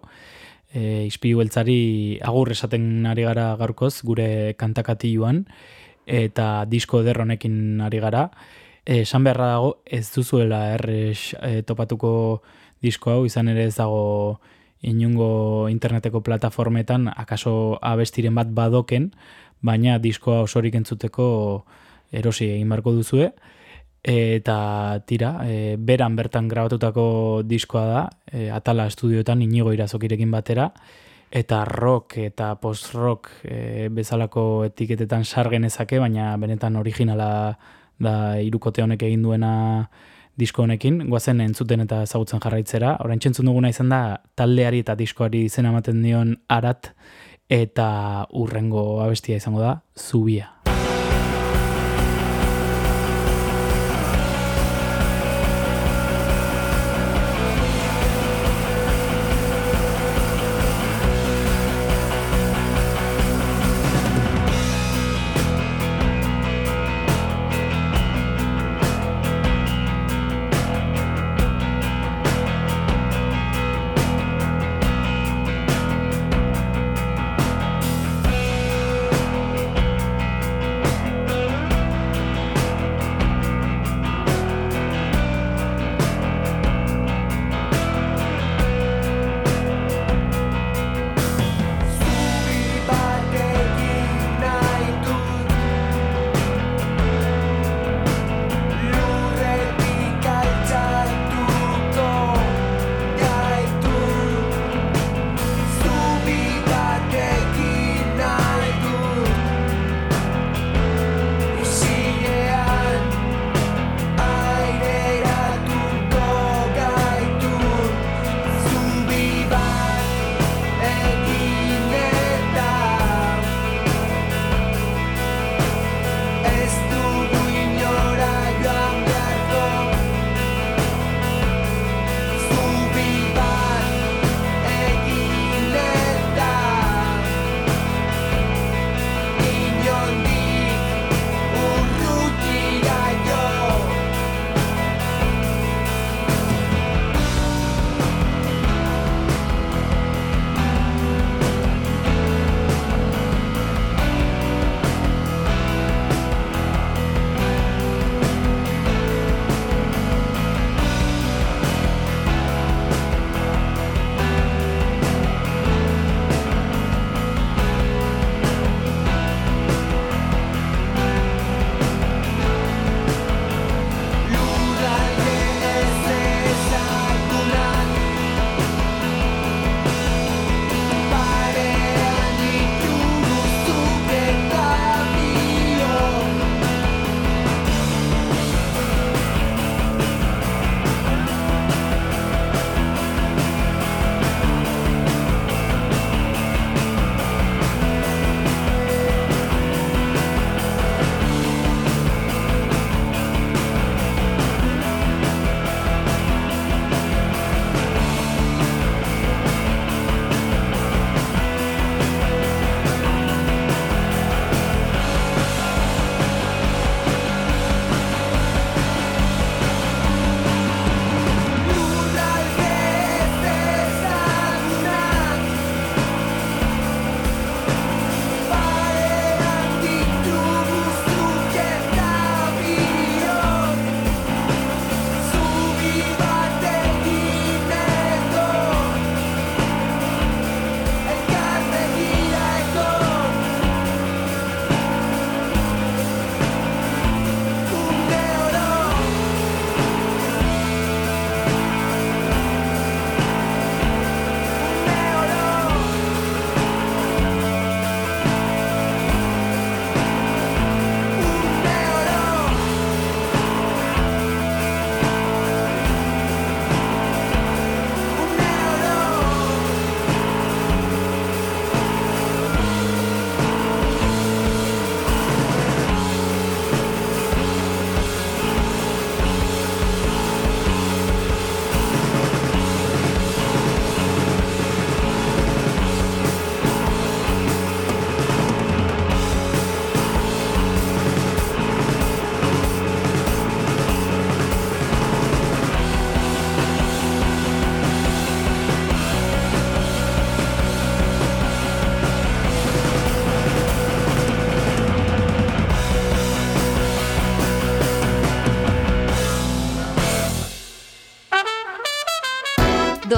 [0.72, 5.44] e, izpilu beltzari agur esaten ari gara gaurkoz, gure kantakatioan,
[6.06, 8.30] eta disko eder honekin ari gara.
[8.84, 12.12] E, esan beharra dago, ez duzuela errex e, topatuko
[12.82, 14.40] disko hau, izan ere ez dago
[14.82, 19.12] inungo interneteko plataformetan, akaso abestiren bat badoken,
[19.62, 21.28] baina diskoa osorik entzuteko
[22.10, 23.30] erosi egin barko duzue.
[24.02, 30.70] Eta tira, e, beran bertan grabatutako diskoa da, e, Atala estudioetan inigo irazokirekin batera,
[31.30, 37.58] eta rock eta post-rock e, bezalako etiketetan sargenezake, baina benetan originala
[37.98, 39.52] da irukote honek egin duena
[40.38, 42.94] disko honekin, guazen entzuten eta ezagutzen jarraitzera.
[43.04, 46.92] Orain txentzun duguna izan da, taldeari eta diskoari izena ematen dion arat,
[47.50, 47.88] eta
[48.38, 50.52] urrengo abestia izango da, zubia.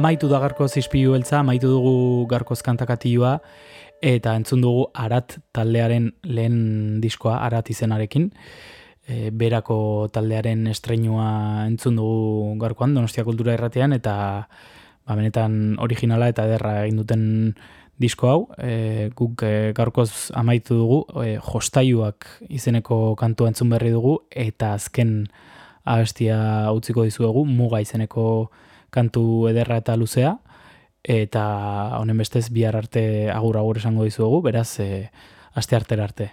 [0.00, 3.34] Amaitu da garkoz izpilu beltza, amaitu dugu garkoz kantakatioa,
[4.00, 6.54] eta entzun dugu arat taldearen lehen
[7.02, 8.30] diskoa, arat izenarekin.
[9.04, 14.14] E, berako taldearen estreinua entzun dugu garkoan, Donostia Kultura Irratean, eta
[14.46, 17.26] ba, benetan originala eta ederra egin duten
[18.00, 18.40] disko hau.
[18.56, 25.26] E, guk e, gaurkoz amaitu dugu, e, jostaiuak izeneko kantua entzun berri dugu, eta azken
[25.84, 26.40] abestia
[26.72, 28.24] utziko dizuegu, muga izeneko
[28.90, 30.36] kantu ederra eta luzea,
[31.04, 31.44] eta
[31.98, 35.10] honen bestez bihar arte agur agur esango dizuegu, beraz, e,
[35.54, 36.32] aste artera arte.